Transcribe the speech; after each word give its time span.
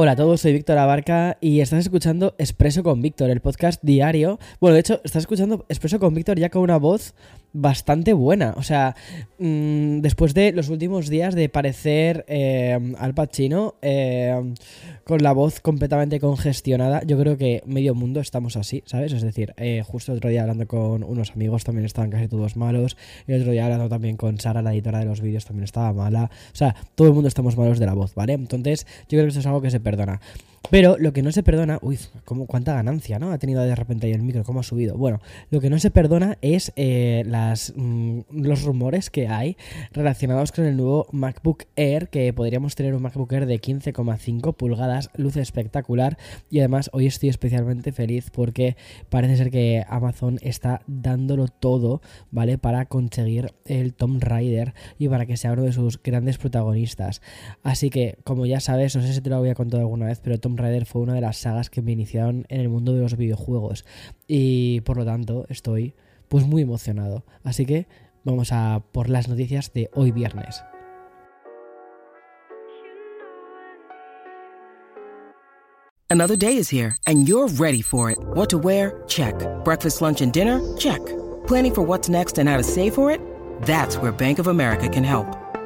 Hola 0.00 0.12
a 0.12 0.16
todos, 0.16 0.42
soy 0.42 0.52
Víctor 0.52 0.78
Abarca 0.78 1.38
y 1.40 1.58
estás 1.58 1.80
escuchando 1.80 2.36
Expreso 2.38 2.84
con 2.84 3.02
Víctor, 3.02 3.30
el 3.30 3.40
podcast 3.40 3.82
diario. 3.82 4.38
Bueno, 4.60 4.74
de 4.74 4.78
hecho, 4.78 5.00
estás 5.02 5.24
escuchando 5.24 5.66
Expreso 5.68 5.98
con 5.98 6.14
Víctor 6.14 6.38
ya 6.38 6.50
con 6.50 6.62
una 6.62 6.76
voz 6.76 7.16
bastante 7.52 8.12
buena. 8.12 8.54
O 8.56 8.62
sea, 8.62 8.94
mmm, 9.38 10.00
después 10.00 10.34
de 10.34 10.52
los 10.52 10.68
últimos 10.68 11.08
días 11.08 11.34
de 11.34 11.48
parecer 11.48 12.24
eh, 12.28 12.78
Al 12.98 13.14
Pacino 13.14 13.74
eh, 13.82 14.54
con 15.04 15.22
la 15.22 15.32
voz 15.32 15.60
completamente 15.60 16.20
congestionada, 16.20 17.02
yo 17.04 17.18
creo 17.18 17.36
que 17.36 17.62
medio 17.66 17.94
mundo 17.94 18.20
estamos 18.20 18.56
así, 18.56 18.82
¿sabes? 18.86 19.12
Es 19.12 19.22
decir, 19.22 19.54
eh, 19.56 19.82
justo 19.86 20.12
el 20.12 20.18
otro 20.18 20.30
día 20.30 20.42
hablando 20.42 20.66
con 20.66 21.02
unos 21.02 21.32
amigos 21.32 21.64
también 21.64 21.86
estaban 21.86 22.10
casi 22.10 22.28
todos 22.28 22.56
malos. 22.56 22.96
El 23.26 23.40
otro 23.40 23.52
día 23.52 23.64
hablando 23.64 23.88
también 23.88 24.16
con 24.16 24.38
Sara, 24.38 24.62
la 24.62 24.72
editora 24.72 24.98
de 25.00 25.06
los 25.06 25.20
vídeos, 25.20 25.44
también 25.44 25.64
estaba 25.64 25.92
mala. 25.92 26.30
O 26.52 26.56
sea, 26.56 26.74
todo 26.94 27.08
el 27.08 27.14
mundo 27.14 27.28
estamos 27.28 27.56
malos 27.56 27.78
de 27.78 27.86
la 27.86 27.94
voz, 27.94 28.14
¿vale? 28.14 28.34
Entonces, 28.34 28.86
yo 29.02 29.16
creo 29.16 29.24
que 29.24 29.28
esto 29.28 29.40
es 29.40 29.46
algo 29.46 29.62
que 29.62 29.70
se 29.70 29.80
perdona. 29.80 30.20
Pero 30.70 30.98
lo 30.98 31.12
que 31.12 31.22
no 31.22 31.32
se 31.32 31.42
perdona, 31.42 31.78
uy, 31.80 31.98
cuánta 32.46 32.74
ganancia, 32.74 33.18
¿no? 33.18 33.32
Ha 33.32 33.38
tenido 33.38 33.62
de 33.62 33.74
repente 33.74 34.06
ahí 34.06 34.12
el 34.12 34.22
micro, 34.22 34.44
cómo 34.44 34.60
ha 34.60 34.62
subido. 34.62 34.96
Bueno, 34.96 35.20
lo 35.50 35.60
que 35.60 35.70
no 35.70 35.78
se 35.78 35.90
perdona 35.90 36.36
es 36.42 36.72
eh, 36.76 37.22
las, 37.26 37.72
mm, 37.74 38.20
los 38.30 38.62
rumores 38.64 39.08
que 39.08 39.28
hay 39.28 39.56
relacionados 39.92 40.52
con 40.52 40.66
el 40.66 40.76
nuevo 40.76 41.06
MacBook 41.12 41.64
Air, 41.76 42.08
que 42.08 42.32
podríamos 42.32 42.74
tener 42.74 42.94
un 42.94 43.02
MacBook 43.02 43.32
Air 43.32 43.46
de 43.46 43.60
15,5 43.60 44.54
pulgadas, 44.54 45.10
luz 45.16 45.36
espectacular. 45.36 46.18
Y 46.50 46.58
además 46.58 46.90
hoy 46.92 47.06
estoy 47.06 47.30
especialmente 47.30 47.92
feliz 47.92 48.30
porque 48.30 48.76
parece 49.08 49.36
ser 49.36 49.50
que 49.50 49.84
Amazon 49.88 50.38
está 50.42 50.82
dándolo 50.86 51.48
todo, 51.48 52.02
¿vale? 52.30 52.58
Para 52.58 52.86
conseguir 52.86 53.54
el 53.64 53.94
Tomb 53.94 54.22
Raider 54.22 54.74
y 54.98 55.08
para 55.08 55.24
que 55.24 55.36
sea 55.36 55.52
uno 55.52 55.62
de 55.62 55.72
sus 55.72 56.02
grandes 56.02 56.36
protagonistas. 56.36 57.22
Así 57.62 57.90
que, 57.90 58.18
como 58.24 58.44
ya 58.44 58.60
sabes, 58.60 58.94
no 58.96 59.02
sé 59.02 59.14
si 59.14 59.20
te 59.20 59.30
lo 59.30 59.36
había 59.36 59.54
contado 59.54 59.82
alguna 59.82 60.06
vez, 60.06 60.20
pero 60.22 60.38
Raider 60.56 60.86
fue 60.86 61.02
una 61.02 61.14
de 61.14 61.20
las 61.20 61.38
sagas 61.38 61.70
que 61.70 61.82
me 61.82 61.92
iniciaron 61.92 62.46
en 62.48 62.60
el 62.60 62.68
mundo 62.68 62.94
de 62.94 63.00
los 63.00 63.16
videojuegos 63.16 63.84
y 64.26 64.80
por 64.82 64.96
lo 64.96 65.04
tanto 65.04 65.46
estoy 65.48 65.94
pues 66.28 66.46
muy 66.46 66.62
emocionado. 66.62 67.24
Así 67.42 67.66
que 67.66 67.86
vamos 68.24 68.52
a 68.52 68.82
por 68.92 69.08
las 69.08 69.28
noticias 69.28 69.72
de 69.72 69.90
hoy 69.94 70.12
viernes. 70.12 70.62
Another 76.10 76.36
day 76.36 76.56
is 76.56 76.70
here 76.70 76.96
and 77.06 77.28
you're 77.28 77.48
ready 77.58 77.82
for 77.82 78.10
it. 78.10 78.18
What 78.34 78.48
to 78.50 78.58
wear? 78.58 79.02
Check. 79.08 79.34
Breakfast, 79.64 80.00
lunch 80.00 80.22
and 80.22 80.32
dinner? 80.32 80.60
Check. 80.78 81.04
Planning 81.46 81.74
for 81.74 81.82
what's 81.82 82.08
next 82.08 82.38
and 82.38 82.48
how 82.48 82.56
to 82.56 82.62
save 82.62 82.94
for 82.94 83.10
it? 83.10 83.20
That's 83.62 83.98
where 83.98 84.10
Bank 84.10 84.38
of 84.38 84.46
America 84.46 84.88
can 84.88 85.04
help. 85.04 85.26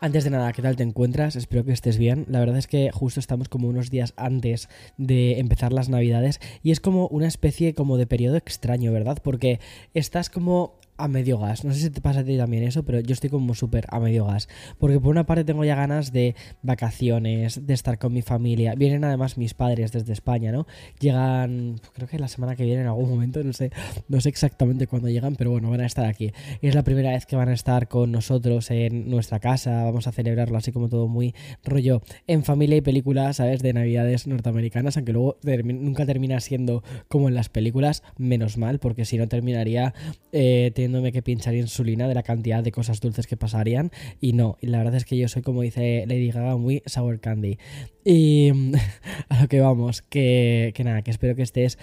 Antes 0.00 0.24
de 0.24 0.30
nada, 0.30 0.52
¿qué 0.52 0.62
tal 0.62 0.76
te 0.76 0.82
encuentras? 0.82 1.36
Espero 1.36 1.64
que 1.64 1.72
estés 1.72 1.98
bien. 1.98 2.26
La 2.28 2.40
verdad 2.40 2.58
es 2.58 2.66
que 2.66 2.90
justo 2.92 3.20
estamos 3.20 3.48
como 3.48 3.68
unos 3.68 3.90
días 3.90 4.14
antes 4.16 4.68
de 4.96 5.38
empezar 5.38 5.72
las 5.72 5.88
navidades 5.88 6.40
y 6.62 6.70
es 6.70 6.80
como 6.80 7.08
una 7.08 7.26
especie 7.26 7.74
como 7.74 7.96
de 7.96 8.06
periodo 8.06 8.36
extraño, 8.36 8.92
¿verdad? 8.92 9.18
Porque 9.22 9.60
estás 9.94 10.30
como 10.30 10.74
a 10.98 11.08
medio 11.08 11.38
gas. 11.38 11.64
No 11.64 11.72
sé 11.72 11.80
si 11.80 11.90
te 11.90 12.00
pasa 12.00 12.20
a 12.20 12.24
ti 12.24 12.36
también 12.36 12.64
eso, 12.64 12.84
pero 12.84 13.00
yo 13.00 13.12
estoy 13.12 13.30
como 13.30 13.54
súper 13.54 13.86
a 13.88 14.00
medio 14.00 14.26
gas. 14.26 14.48
Porque 14.78 15.00
por 15.00 15.10
una 15.10 15.24
parte 15.24 15.44
tengo 15.44 15.64
ya 15.64 15.76
ganas 15.76 16.12
de 16.12 16.34
vacaciones, 16.62 17.66
de 17.66 17.74
estar 17.74 17.98
con 17.98 18.12
mi 18.12 18.22
familia. 18.22 18.74
Vienen 18.74 19.04
además 19.04 19.38
mis 19.38 19.54
padres 19.54 19.92
desde 19.92 20.12
España, 20.12 20.52
¿no? 20.52 20.66
Llegan, 21.00 21.80
creo 21.94 22.08
que 22.08 22.18
la 22.18 22.28
semana 22.28 22.56
que 22.56 22.64
viene 22.64 22.82
en 22.82 22.88
algún 22.88 23.08
momento, 23.08 23.42
no 23.42 23.52
sé, 23.52 23.70
no 24.08 24.20
sé 24.20 24.28
exactamente 24.28 24.86
cuándo 24.86 25.08
llegan, 25.08 25.36
pero 25.36 25.50
bueno, 25.50 25.70
van 25.70 25.80
a 25.80 25.86
estar 25.86 26.04
aquí. 26.04 26.32
Es 26.60 26.74
la 26.74 26.82
primera 26.82 27.10
vez 27.10 27.26
que 27.26 27.36
van 27.36 27.48
a 27.48 27.54
estar 27.54 27.88
con 27.88 28.10
nosotros 28.10 28.70
en 28.70 29.08
nuestra 29.08 29.38
casa. 29.38 29.84
Vamos 29.84 30.06
a 30.08 30.12
celebrarlo 30.12 30.58
así 30.58 30.72
como 30.72 30.88
todo 30.88 31.06
muy 31.06 31.34
rollo 31.64 32.02
en 32.26 32.44
familia 32.44 32.76
y 32.76 32.80
películas, 32.80 33.36
¿sabes? 33.36 33.62
De 33.62 33.72
navidades 33.72 34.26
norteamericanas, 34.26 34.96
aunque 34.96 35.12
luego 35.12 35.38
nunca 35.64 36.06
termina 36.06 36.40
siendo 36.40 36.82
como 37.08 37.28
en 37.28 37.34
las 37.34 37.48
películas, 37.48 38.02
menos 38.16 38.58
mal, 38.58 38.78
porque 38.80 39.04
si 39.04 39.16
no 39.16 39.28
terminaría 39.28 39.94
eh, 40.32 40.72
teniéndome 40.88 41.12
que 41.12 41.22
pinchar 41.22 41.54
insulina 41.54 42.08
de 42.08 42.14
la 42.14 42.22
cantidad 42.22 42.64
de 42.64 42.72
cosas 42.72 43.00
dulces 43.00 43.26
que 43.26 43.36
pasarían. 43.36 43.90
Y 44.20 44.32
no, 44.32 44.56
y 44.60 44.68
la 44.68 44.78
verdad 44.78 44.94
es 44.94 45.04
que 45.04 45.18
yo 45.18 45.28
soy, 45.28 45.42
como 45.42 45.60
dice 45.60 46.04
Lady 46.08 46.30
Gaga, 46.30 46.56
muy 46.56 46.82
sour 46.86 47.20
candy. 47.20 47.58
Y 48.04 48.50
a 49.28 49.42
lo 49.42 49.48
que 49.48 49.60
vamos, 49.60 50.00
que, 50.00 50.72
que 50.74 50.84
nada, 50.84 51.02
que 51.02 51.10
espero 51.10 51.36
que 51.36 51.42
estés 51.42 51.78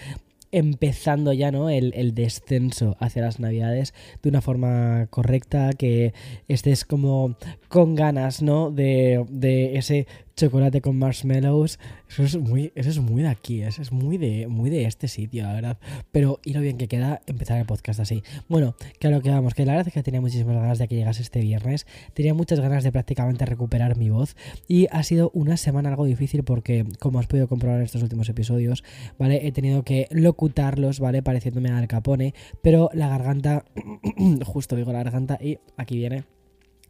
empezando 0.51 1.33
ya 1.33 1.51
¿no? 1.51 1.69
El, 1.69 1.93
el, 1.95 2.13
descenso 2.15 2.95
hacia 2.99 3.21
las 3.21 3.39
navidades 3.39 3.93
de 4.23 4.29
una 4.29 4.41
forma 4.41 5.07
correcta, 5.09 5.71
que 5.77 6.13
estés 6.47 6.85
como 6.85 7.37
con 7.67 7.93
ganas 7.93 8.41
¿no? 8.41 8.71
de, 8.71 9.25
de 9.29 9.77
ese 9.77 10.07
chocolate 10.35 10.81
con 10.81 10.97
marshmallows. 10.97 11.79
Eso 12.09 12.23
es 12.23 12.37
muy, 12.37 12.71
eso 12.75 12.89
es 12.89 12.99
muy 12.99 13.23
de 13.23 13.29
aquí, 13.29 13.61
eso 13.61 13.81
es 13.81 13.91
muy 13.91 14.17
de, 14.17 14.47
muy 14.47 14.69
de 14.69 14.85
este 14.85 15.07
sitio, 15.07 15.43
la 15.43 15.53
verdad. 15.53 15.77
Pero 16.11 16.39
y 16.43 16.53
lo 16.53 16.61
bien 16.61 16.77
que 16.77 16.87
queda 16.87 17.21
empezar 17.25 17.57
el 17.57 17.65
podcast 17.65 17.99
así. 17.99 18.23
Bueno, 18.47 18.75
lo 19.01 19.21
que 19.21 19.29
vamos, 19.29 19.53
que 19.53 19.65
la 19.65 19.73
verdad 19.73 19.87
es 19.87 19.93
que 19.93 20.03
tenía 20.03 20.21
muchísimas 20.21 20.55
ganas 20.55 20.77
de 20.77 20.87
que 20.87 20.95
llegase 20.95 21.21
este 21.21 21.41
viernes. 21.41 21.85
Tenía 22.13 22.33
muchas 22.33 22.59
ganas 22.59 22.83
de 22.83 22.91
prácticamente 22.91 23.45
recuperar 23.45 23.97
mi 23.97 24.09
voz. 24.09 24.35
Y 24.67 24.87
ha 24.91 25.03
sido 25.03 25.31
una 25.33 25.57
semana 25.57 25.89
algo 25.89 26.05
difícil 26.05 26.43
porque, 26.43 26.85
como 26.99 27.19
has 27.19 27.27
podido 27.27 27.47
comprobar 27.47 27.79
en 27.79 27.85
estos 27.85 28.03
últimos 28.03 28.29
episodios, 28.29 28.83
¿vale? 29.17 29.47
He 29.47 29.51
tenido 29.51 29.83
que 29.83 30.07
locutarlos, 30.11 30.99
¿vale? 30.99 31.23
Pareciéndome 31.23 31.69
al 31.69 31.87
capone. 31.87 32.33
Pero 32.61 32.89
la 32.93 33.07
garganta, 33.07 33.65
justo 34.45 34.75
digo 34.75 34.91
la 34.91 35.03
garganta, 35.03 35.37
y 35.41 35.59
aquí 35.77 35.97
viene 35.97 36.34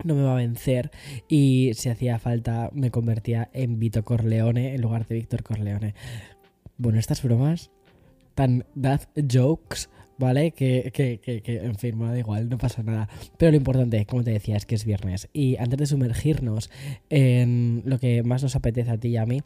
no 0.04 0.16
me 0.16 0.24
va 0.24 0.34
a 0.34 0.38
vencer 0.38 0.92
y 1.28 1.72
si 1.76 1.90
hacía 1.90 2.20
falta 2.20 2.70
me 2.74 2.92
convertía 2.92 3.50
en 3.54 3.80
Vito 3.80 4.04
Corleone 4.04 4.76
en 4.76 4.82
lugar 4.82 5.06
de 5.06 5.16
Víctor 5.16 5.44
Corleone. 5.44 5.96
Bueno, 6.78 7.00
estas 7.00 7.24
bromas 7.24 7.72
tan 8.36 8.66
dad 8.76 9.02
jokes 9.16 9.90
¿vale? 10.18 10.52
Que, 10.52 10.92
que, 10.94 11.20
que, 11.20 11.42
que, 11.42 11.58
en 11.58 11.76
fin, 11.76 11.98
me 11.98 12.08
da 12.08 12.18
igual, 12.18 12.50
no 12.50 12.58
pasa 12.58 12.84
nada. 12.84 13.10
Pero 13.38 13.52
lo 13.52 13.58
importante, 13.58 14.06
como 14.06 14.24
te 14.24 14.32
decía, 14.32 14.56
es 14.56 14.66
que 14.66 14.76
es 14.76 14.86
viernes. 14.86 15.30
Y 15.34 15.58
antes 15.58 15.80
de 15.80 15.86
sumergirnos 15.86 16.70
en 17.10 17.84
lo 17.86 18.00
que 18.00 18.24
más 18.24 18.44
nos 18.44 18.56
apetece 18.56 18.92
a 18.92 18.98
ti 18.98 19.10
y 19.10 19.18
a 19.18 19.26
mí, 19.26 19.42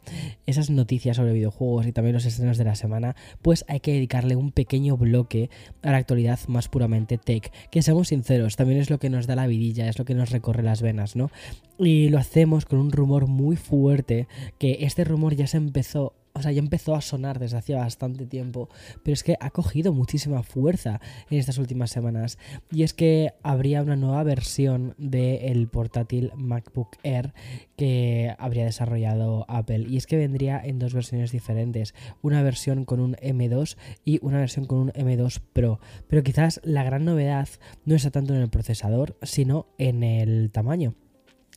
esas 0.46 0.70
noticias 0.70 1.16
sobre 1.16 1.32
videojuegos 1.32 1.86
y 1.86 1.92
también 1.92 2.14
los 2.14 2.24
estrenos 2.24 2.58
de 2.58 2.64
la 2.64 2.74
semana, 2.74 3.16
pues 3.42 3.64
hay 3.68 3.80
que 3.80 3.92
dedicarle 3.92 4.36
un 4.36 4.52
pequeño 4.52 4.96
bloque 4.96 5.50
a 5.82 5.90
la 5.90 5.98
actualidad 5.98 6.38
más 6.48 6.68
puramente 6.68 7.18
tech. 7.18 7.52
Que 7.70 7.82
seamos 7.82 8.08
sinceros, 8.08 8.56
también 8.56 8.80
es 8.80 8.90
lo 8.90 8.98
que 8.98 9.10
nos 9.10 9.26
da 9.26 9.36
la 9.36 9.46
vidilla, 9.46 9.88
es 9.88 9.98
lo 9.98 10.04
que 10.04 10.14
nos 10.14 10.30
recorre 10.30 10.62
las 10.62 10.82
venas, 10.82 11.16
¿no? 11.16 11.30
Y 11.78 12.10
lo 12.10 12.18
hacemos 12.18 12.66
con 12.66 12.78
un 12.78 12.92
rumor 12.92 13.26
muy 13.26 13.56
fuerte, 13.56 14.28
que 14.58 14.78
este 14.80 15.04
rumor 15.04 15.34
ya 15.34 15.46
se 15.46 15.56
empezó 15.56 16.14
o 16.32 16.42
sea, 16.42 16.52
ya 16.52 16.60
empezó 16.60 16.94
a 16.94 17.00
sonar 17.00 17.38
desde 17.38 17.58
hacía 17.58 17.78
bastante 17.78 18.26
tiempo, 18.26 18.68
pero 19.02 19.14
es 19.14 19.22
que 19.22 19.36
ha 19.40 19.50
cogido 19.50 19.92
muchísima 19.92 20.42
fuerza 20.42 21.00
en 21.28 21.38
estas 21.38 21.58
últimas 21.58 21.90
semanas. 21.90 22.38
Y 22.70 22.82
es 22.82 22.94
que 22.94 23.34
habría 23.42 23.82
una 23.82 23.96
nueva 23.96 24.22
versión 24.22 24.94
del 24.98 25.68
portátil 25.68 26.32
MacBook 26.36 26.96
Air 27.02 27.34
que 27.76 28.34
habría 28.38 28.64
desarrollado 28.64 29.44
Apple. 29.48 29.86
Y 29.88 29.96
es 29.96 30.06
que 30.06 30.16
vendría 30.16 30.60
en 30.62 30.78
dos 30.78 30.94
versiones 30.94 31.32
diferentes. 31.32 31.94
Una 32.22 32.42
versión 32.42 32.84
con 32.84 33.00
un 33.00 33.14
M2 33.16 33.76
y 34.04 34.18
una 34.22 34.38
versión 34.38 34.66
con 34.66 34.78
un 34.78 34.92
M2 34.92 35.40
Pro. 35.52 35.80
Pero 36.08 36.22
quizás 36.22 36.60
la 36.62 36.84
gran 36.84 37.04
novedad 37.04 37.48
no 37.84 37.94
está 37.94 38.10
tanto 38.10 38.34
en 38.34 38.40
el 38.40 38.50
procesador, 38.50 39.16
sino 39.22 39.66
en 39.78 40.02
el 40.02 40.50
tamaño. 40.50 40.94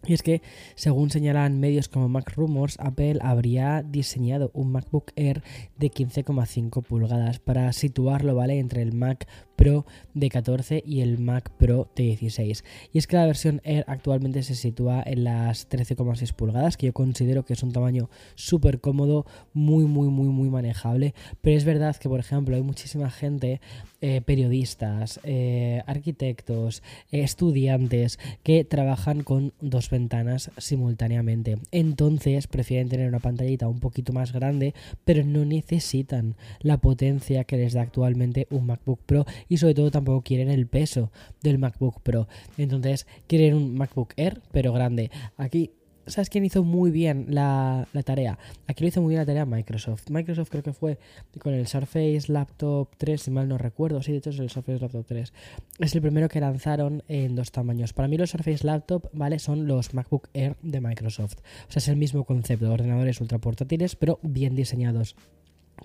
Y 0.06 0.14
es 0.14 0.22
que, 0.22 0.42
según 0.76 1.10
señalan 1.10 1.60
medios 1.60 1.88
como 1.88 2.10
Mac 2.10 2.34
Rumors, 2.36 2.78
Apple 2.80 3.20
habría 3.22 3.84
diseñado 3.84 4.52
un 4.54 4.72
MacBook 4.72 5.12
Air 5.16 5.44
de 5.78 5.92
15,5 5.92 6.84
pulgadas 6.84 7.40
para 7.40 7.72
situarlo, 7.72 8.36
¿vale? 8.36 8.60
Entre 8.60 8.82
el 8.82 8.94
Mac 8.94 9.28
Pro 9.56 9.86
de 10.14 10.30
14 10.30 10.84
y 10.86 11.02
el 11.02 11.20
Mac 11.20 11.52
Pro 11.58 11.90
de 11.96 12.16
16. 12.16 12.64
Y 12.92 12.98
es 12.98 13.08
que 13.08 13.16
la 13.16 13.26
versión 13.26 13.62
Air 13.64 13.86
actualmente 13.88 14.44
se 14.44 14.56
sitúa 14.56 15.04
en 15.06 15.24
las 15.24 15.70
13,6 15.70 16.34
pulgadas, 16.34 16.78
que 16.78 16.88
yo 16.88 16.94
considero 16.94 17.44
que 17.44 17.54
es 17.54 17.64
un 17.64 17.72
tamaño 17.72 18.10
súper 18.36 18.80
cómodo, 18.80 19.26
muy, 19.54 19.86
muy, 19.86 20.10
muy, 20.10 20.28
muy 20.28 20.50
manejable. 20.50 21.14
Pero 21.42 21.58
es 21.58 21.66
verdad 21.66 21.96
que, 21.96 22.10
por 22.10 22.20
ejemplo, 22.20 22.56
hay 22.56 22.62
muchísima 22.62 23.10
gente, 23.10 23.62
eh, 24.02 24.22
periodistas, 24.22 25.20
eh, 25.24 25.82
arquitectos, 25.88 26.84
estudiantes, 27.12 28.20
que 28.44 28.64
trabajan 28.64 29.24
con 29.24 29.54
dos 29.62 29.90
ventanas 29.90 30.52
simultáneamente. 30.58 31.58
Entonces 31.72 32.48
prefieren 32.48 32.90
tener 32.90 33.08
una 33.08 33.20
pantallita 33.20 33.68
un 33.68 33.80
poquito 33.80 34.14
más 34.14 34.34
grande, 34.34 34.74
pero 35.06 35.24
no 35.24 35.46
necesitan 35.46 36.36
la 36.60 36.78
potencia 36.78 37.44
que 37.44 37.58
les 37.58 37.74
da 37.74 37.82
actualmente 37.82 38.48
un 38.50 38.66
MacBook 38.66 39.00
Pro 39.06 39.26
y 39.50 39.58
sobre 39.58 39.74
todo 39.74 39.92
tampoco 39.92 40.22
quieren 40.22 40.50
el 40.50 40.68
peso 40.68 41.12
del 41.42 41.58
MacBook 41.58 42.02
Pro. 42.02 42.28
Entonces 42.58 43.08
quieren 43.28 43.56
un 43.56 43.76
MacBook 43.76 44.14
Air, 44.18 44.42
pero 44.52 44.74
grande. 44.74 45.12
Aquí 45.38 45.72
¿Sabes 46.06 46.30
quién 46.30 46.44
hizo 46.44 46.64
muy 46.66 46.92
bien 46.92 47.28
la, 47.30 47.88
tarea? 48.04 48.38
Aquí 48.68 48.84
lo 48.84 48.90
hizo 48.90 49.02
muy 49.02 49.12
bien 49.12 49.20
la 49.20 49.26
tarea 49.26 49.46
Microsoft. 49.46 50.10
Microsoft 50.10 50.50
creo 50.50 50.64
que 50.64 50.74
fue 50.74 51.00
con 51.40 51.54
el 51.54 51.66
Surface 51.66 52.24
Laptop 52.28 52.90
3, 52.98 53.22
si 53.22 53.32
mal 53.32 53.48
no 53.48 53.58
recuerdo. 53.58 54.02
Sí, 54.02 54.12
de 54.12 54.18
hecho 54.18 54.32
es 54.32 54.40
el 54.40 54.50
Surface 54.50 54.80
Laptop 54.80 55.06
3. 55.06 55.34
Es 55.80 55.96
el 55.96 56.02
primero 56.02 56.28
que 56.28 56.42
lanzaron 56.42 57.04
en 57.08 57.36
dos 57.36 57.52
tamaños. 57.52 57.94
Para 57.94 58.10
mí 58.10 58.18
los 58.18 58.32
Surface 58.32 58.66
Laptop, 58.66 59.10
¿vale? 59.14 59.40
Son 59.40 59.66
los 59.66 59.94
MacBook 59.94 60.28
Air 60.34 60.58
de 60.62 60.82
Microsoft. 60.82 61.38
O 61.70 61.72
sea, 61.72 61.80
es 61.80 61.88
el 61.88 61.96
mismo 61.96 62.26
concepto 62.26 62.66
de 62.66 62.72
ordenadores 62.72 63.22
ultra 63.22 63.38
portátiles, 63.38 63.96
pero 63.96 64.20
bien 64.24 64.56
diseñados 64.56 65.16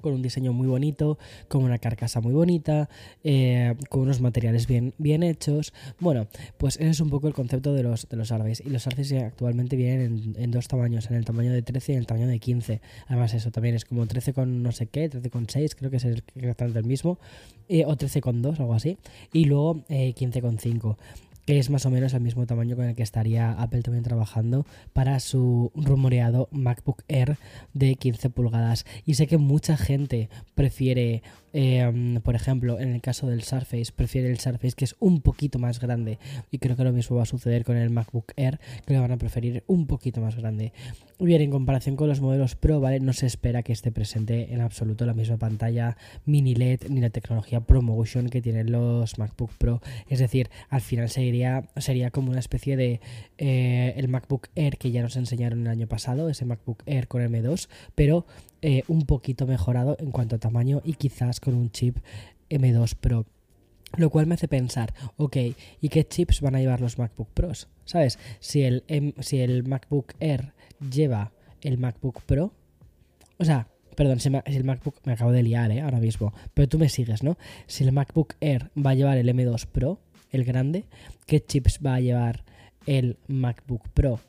con 0.00 0.14
un 0.14 0.22
diseño 0.22 0.52
muy 0.52 0.66
bonito, 0.66 1.18
con 1.48 1.64
una 1.64 1.78
carcasa 1.78 2.20
muy 2.20 2.32
bonita, 2.32 2.88
eh, 3.24 3.74
con 3.88 4.02
unos 4.02 4.20
materiales 4.20 4.66
bien, 4.66 4.94
bien 4.98 5.22
hechos. 5.22 5.72
Bueno, 6.00 6.26
pues 6.56 6.76
ese 6.76 6.90
es 6.90 7.00
un 7.00 7.10
poco 7.10 7.28
el 7.28 7.34
concepto 7.34 7.72
de 7.72 7.82
los, 7.82 8.08
de 8.08 8.16
los. 8.16 8.32
Y 8.64 8.70
los 8.70 8.82
Surface 8.82 9.18
actualmente 9.18 9.76
vienen 9.76 10.34
en, 10.36 10.50
dos 10.50 10.68
tamaños, 10.68 11.10
en 11.10 11.16
el 11.16 11.24
tamaño 11.24 11.52
de 11.52 11.62
13 11.62 11.92
y 11.92 11.94
en 11.94 12.00
el 12.00 12.06
tamaño 12.06 12.26
de 12.28 12.38
15. 12.38 12.80
Además 13.06 13.34
eso 13.34 13.50
también 13.50 13.74
es 13.74 13.84
como 13.84 14.06
13 14.06 14.32
con 14.32 14.62
no 14.62 14.72
sé 14.72 14.86
qué, 14.86 15.08
13 15.08 15.30
con 15.30 15.48
6, 15.48 15.74
creo 15.74 15.90
que 15.90 15.96
es 15.96 16.04
exactamente 16.04 16.78
el 16.78 16.84
mismo, 16.84 17.18
eh, 17.68 17.84
o 17.86 17.96
13 17.96 18.20
con 18.20 18.42
2, 18.42 18.60
algo 18.60 18.74
así. 18.74 18.98
Y 19.32 19.46
luego 19.46 19.82
eh, 19.88 20.12
15 20.12 20.42
con 20.42 20.58
5 20.58 20.98
que 21.48 21.58
es 21.58 21.70
más 21.70 21.86
o 21.86 21.90
menos 21.90 22.12
el 22.12 22.20
mismo 22.20 22.44
tamaño 22.44 22.76
con 22.76 22.84
el 22.84 22.94
que 22.94 23.02
estaría 23.02 23.52
Apple 23.52 23.80
también 23.80 24.04
trabajando 24.04 24.66
para 24.92 25.18
su 25.18 25.72
rumoreado 25.74 26.50
MacBook 26.52 27.04
Air 27.08 27.38
de 27.72 27.94
15 27.94 28.28
pulgadas. 28.28 28.84
Y 29.06 29.14
sé 29.14 29.26
que 29.26 29.38
mucha 29.38 29.78
gente 29.78 30.28
prefiere 30.54 31.22
Em, 31.52 32.20
por 32.20 32.34
ejemplo, 32.34 32.78
en 32.78 32.92
el 32.92 33.00
caso 33.00 33.26
del 33.26 33.42
Surface, 33.42 33.92
prefiere 33.94 34.30
el 34.30 34.38
Surface 34.38 34.74
que 34.76 34.84
es 34.84 34.96
un 35.00 35.20
poquito 35.20 35.58
más 35.58 35.80
grande. 35.80 36.18
Y 36.50 36.58
creo 36.58 36.76
que 36.76 36.84
lo 36.84 36.92
mismo 36.92 37.16
va 37.16 37.22
a 37.22 37.26
suceder 37.26 37.64
con 37.64 37.76
el 37.76 37.90
MacBook 37.90 38.32
Air, 38.36 38.60
que 38.86 38.94
lo 38.94 39.00
van 39.00 39.12
a 39.12 39.16
preferir 39.16 39.64
un 39.66 39.86
poquito 39.86 40.20
más 40.20 40.36
grande. 40.36 40.72
Bien, 41.18 41.40
en 41.42 41.50
comparación 41.50 41.96
con 41.96 42.08
los 42.08 42.20
modelos 42.20 42.54
Pro, 42.54 42.80
¿vale? 42.80 43.00
No 43.00 43.12
se 43.12 43.26
espera 43.26 43.62
que 43.62 43.72
esté 43.72 43.90
presente 43.90 44.52
en 44.52 44.60
absoluto 44.60 45.06
la 45.06 45.14
misma 45.14 45.36
pantalla 45.36 45.96
mini 46.24 46.54
LED 46.54 46.82
ni 46.90 47.00
la 47.00 47.10
tecnología 47.10 47.60
ProMotion 47.60 48.28
que 48.28 48.42
tienen 48.42 48.70
los 48.70 49.18
MacBook 49.18 49.50
Pro. 49.58 49.80
Es 50.08 50.18
decir, 50.18 50.50
al 50.68 50.80
final 50.80 51.08
sería, 51.76 52.10
como 52.10 52.30
una 52.30 52.40
especie 52.40 52.76
de 52.76 53.00
eh, 53.38 53.94
el 53.96 54.08
MacBook 54.08 54.48
Air 54.54 54.78
que 54.78 54.90
ya 54.90 55.02
nos 55.02 55.16
enseñaron 55.16 55.60
el 55.60 55.68
año 55.68 55.86
pasado, 55.86 56.28
ese 56.28 56.44
MacBook 56.44 56.82
Air 56.86 57.08
con 57.08 57.22
M2, 57.22 57.68
pero 57.94 58.26
eh, 58.62 58.82
un 58.88 59.02
poquito 59.02 59.46
mejorado 59.46 59.96
en 60.00 60.10
cuanto 60.10 60.36
a 60.36 60.38
tamaño 60.38 60.80
y 60.84 60.94
quizás 60.94 61.40
con 61.40 61.54
un 61.54 61.70
chip 61.70 61.98
M2 62.50 62.94
Pro. 62.94 63.26
Lo 63.96 64.10
cual 64.10 64.26
me 64.26 64.34
hace 64.34 64.48
pensar, 64.48 64.92
ok, 65.16 65.36
¿y 65.80 65.88
qué 65.88 66.06
chips 66.06 66.42
van 66.42 66.54
a 66.54 66.60
llevar 66.60 66.80
los 66.80 66.98
MacBook 66.98 67.28
Pros? 67.32 67.68
¿Sabes? 67.84 68.18
Si 68.38 68.62
el, 68.62 68.84
si 69.20 69.40
el 69.40 69.64
MacBook 69.64 70.12
Air 70.20 70.52
lleva 70.90 71.32
el 71.62 71.78
MacBook 71.78 72.22
Pro, 72.22 72.52
o 73.38 73.44
sea, 73.44 73.68
perdón, 73.98 74.20
si, 74.20 74.30
el 74.44 74.64
MacBook, 74.64 74.94
me 75.04 75.14
acabo 75.14 75.32
de 75.32 75.42
liar, 75.42 75.72
¿eh? 75.72 75.80
Ahora 75.80 75.98
mismo, 75.98 76.32
pero 76.54 76.68
tú 76.68 76.78
me 76.78 76.88
sigues, 76.88 77.24
¿no? 77.24 77.36
Si 77.66 77.82
el 77.82 77.90
MacBook 77.90 78.34
Air 78.40 78.70
va 78.76 78.90
a 78.90 78.94
llevar 78.94 79.18
el 79.18 79.28
M2 79.28 79.66
Pro, 79.66 80.00
el 80.30 80.44
grande, 80.44 80.84
¿qué 81.26 81.44
chips 81.44 81.80
va 81.84 81.96
a 81.96 82.00
llevar 82.00 82.44
el 82.86 83.16
MacBook 83.26 83.88
Pro? 83.90 84.20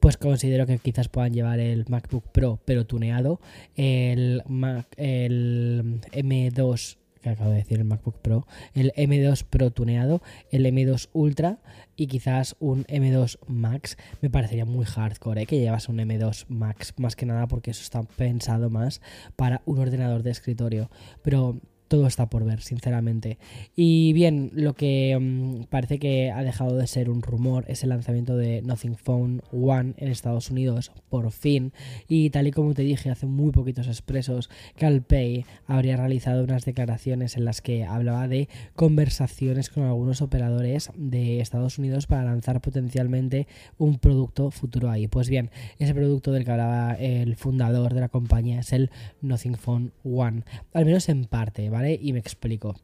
pues 0.00 0.16
considero 0.18 0.66
que 0.66 0.78
quizás 0.78 1.08
puedan 1.08 1.32
llevar 1.32 1.58
el 1.58 1.84
MacBook 1.88 2.30
Pro 2.30 2.60
pero 2.64 2.86
tuneado, 2.86 3.40
el, 3.74 4.42
Mac, 4.46 4.86
el 4.96 6.00
M2 6.12 6.98
que 7.26 7.30
acabo 7.30 7.50
de 7.50 7.56
decir 7.56 7.78
el 7.78 7.84
MacBook 7.84 8.18
Pro, 8.18 8.46
el 8.72 8.92
M2 8.92 9.42
Pro 9.42 9.72
tuneado, 9.72 10.22
el 10.52 10.64
M2 10.64 11.08
Ultra 11.12 11.58
y 11.96 12.06
quizás 12.06 12.54
un 12.60 12.84
M2 12.84 13.38
Max. 13.48 13.96
Me 14.20 14.30
parecería 14.30 14.64
muy 14.64 14.84
hardcore 14.84 15.42
¿eh? 15.42 15.46
que 15.46 15.58
llevas 15.58 15.88
un 15.88 15.98
M2 15.98 16.44
Max, 16.46 16.94
más 16.98 17.16
que 17.16 17.26
nada 17.26 17.48
porque 17.48 17.72
eso 17.72 17.82
está 17.82 18.04
pensado 18.04 18.70
más 18.70 19.00
para 19.34 19.60
un 19.64 19.80
ordenador 19.80 20.22
de 20.22 20.30
escritorio. 20.30 20.88
Pero 21.22 21.60
todo 21.88 22.06
está 22.06 22.28
por 22.28 22.44
ver, 22.44 22.60
sinceramente. 22.60 23.38
Y 23.74 24.12
bien, 24.12 24.50
lo 24.54 24.74
que 24.74 25.16
mm, 25.18 25.64
parece 25.64 25.98
que 25.98 26.30
ha 26.30 26.42
dejado 26.42 26.76
de 26.76 26.86
ser 26.86 27.10
un 27.10 27.22
rumor 27.22 27.64
es 27.68 27.82
el 27.82 27.90
lanzamiento 27.90 28.36
de 28.36 28.62
Nothing 28.62 28.96
Phone 28.96 29.42
One 29.52 29.94
en 29.96 30.08
Estados 30.08 30.50
Unidos, 30.50 30.92
por 31.08 31.30
fin. 31.30 31.72
Y 32.08 32.30
tal 32.30 32.46
y 32.46 32.50
como 32.50 32.74
te 32.74 32.82
dije 32.82 33.10
hace 33.10 33.26
muy 33.26 33.52
poquitos 33.52 33.86
expresos, 33.86 34.50
CalPay 34.76 35.44
habría 35.66 35.96
realizado 35.96 36.44
unas 36.44 36.64
declaraciones 36.64 37.36
en 37.36 37.44
las 37.44 37.60
que 37.60 37.84
hablaba 37.84 38.28
de 38.28 38.48
conversaciones 38.74 39.70
con 39.70 39.84
algunos 39.84 40.22
operadores 40.22 40.90
de 40.96 41.40
Estados 41.40 41.78
Unidos 41.78 42.06
para 42.06 42.24
lanzar 42.24 42.60
potencialmente 42.60 43.46
un 43.78 43.98
producto 43.98 44.50
futuro 44.50 44.90
ahí. 44.90 45.08
Pues 45.08 45.28
bien, 45.28 45.50
ese 45.78 45.94
producto 45.94 46.32
del 46.32 46.44
que 46.44 46.50
hablaba 46.50 46.94
el 46.94 47.36
fundador 47.36 47.94
de 47.94 48.00
la 48.00 48.08
compañía 48.08 48.60
es 48.60 48.72
el 48.72 48.90
Nothing 49.20 49.56
Phone 49.56 49.92
One, 50.04 50.42
al 50.72 50.84
menos 50.84 51.08
en 51.08 51.24
parte, 51.24 51.70
y 51.84 52.12
me 52.12 52.18
explico. 52.18 52.74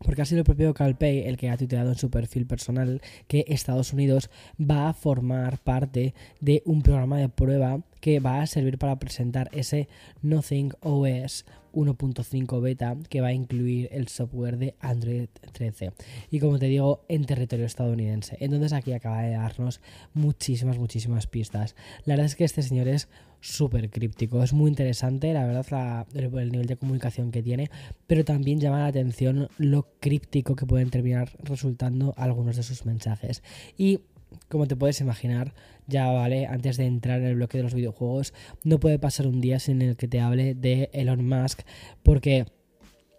Porque 0.00 0.22
ha 0.22 0.24
sido 0.24 0.40
el 0.40 0.44
propio 0.44 0.74
CalPay 0.74 1.26
el 1.26 1.36
que 1.36 1.48
ha 1.48 1.56
tuiteado 1.56 1.90
en 1.90 1.96
su 1.96 2.10
perfil 2.10 2.46
personal 2.46 3.00
que 3.26 3.44
Estados 3.48 3.92
Unidos 3.92 4.28
va 4.60 4.88
a 4.88 4.92
formar 4.92 5.58
parte 5.58 6.14
de 6.40 6.62
un 6.66 6.82
programa 6.82 7.18
de 7.18 7.28
prueba 7.28 7.80
que 8.00 8.20
va 8.20 8.42
a 8.42 8.46
servir 8.46 8.76
para 8.76 8.98
presentar 8.98 9.48
ese 9.52 9.88
Nothing 10.20 10.72
OS 10.80 11.46
1.5 11.72 12.60
beta 12.60 12.96
que 13.08 13.20
va 13.20 13.28
a 13.28 13.32
incluir 13.32 13.88
el 13.92 14.08
software 14.08 14.58
de 14.58 14.74
Android 14.80 15.28
13 15.52 15.92
y 16.30 16.38
como 16.38 16.58
te 16.58 16.66
digo 16.66 17.04
en 17.08 17.24
territorio 17.24 17.66
estadounidense. 17.66 18.36
Entonces 18.40 18.72
aquí 18.72 18.92
acaba 18.92 19.22
de 19.22 19.32
darnos 19.32 19.80
muchísimas 20.12 20.78
muchísimas 20.78 21.26
pistas. 21.26 21.74
La 22.04 22.14
verdad 22.14 22.26
es 22.26 22.36
que 22.36 22.44
este 22.44 22.62
señor 22.62 22.88
es 22.88 23.08
súper 23.44 23.90
críptico. 23.90 24.42
Es 24.42 24.52
muy 24.52 24.70
interesante, 24.70 25.32
la 25.34 25.46
verdad, 25.46 26.06
el, 26.14 26.50
nivel 26.50 26.66
de 26.66 26.76
comunicación 26.76 27.30
que 27.30 27.42
tiene, 27.42 27.70
pero 28.06 28.24
también 28.24 28.58
llama 28.58 28.80
la 28.80 28.86
atención 28.86 29.48
lo 29.58 29.86
críptico 30.00 30.56
que 30.56 30.66
pueden 30.66 30.90
terminar 30.90 31.30
resultando 31.42 32.14
algunos 32.16 32.56
de 32.56 32.62
sus 32.62 32.86
mensajes. 32.86 33.42
Y 33.76 34.00
como 34.48 34.66
te 34.66 34.76
puedes 34.76 35.00
imaginar, 35.00 35.54
ya 35.86 36.10
vale, 36.10 36.46
antes 36.46 36.78
de 36.78 36.86
entrar 36.86 37.20
en 37.20 37.26
el 37.26 37.36
bloque 37.36 37.58
de 37.58 37.64
los 37.64 37.74
videojuegos, 37.74 38.32
no 38.64 38.80
puede 38.80 38.98
pasar 38.98 39.26
un 39.26 39.40
día 39.40 39.58
sin 39.58 39.82
el 39.82 39.96
que 39.96 40.08
te 40.08 40.20
hable 40.20 40.54
de 40.54 40.88
Elon 40.92 41.28
Musk, 41.28 41.60
porque 42.02 42.46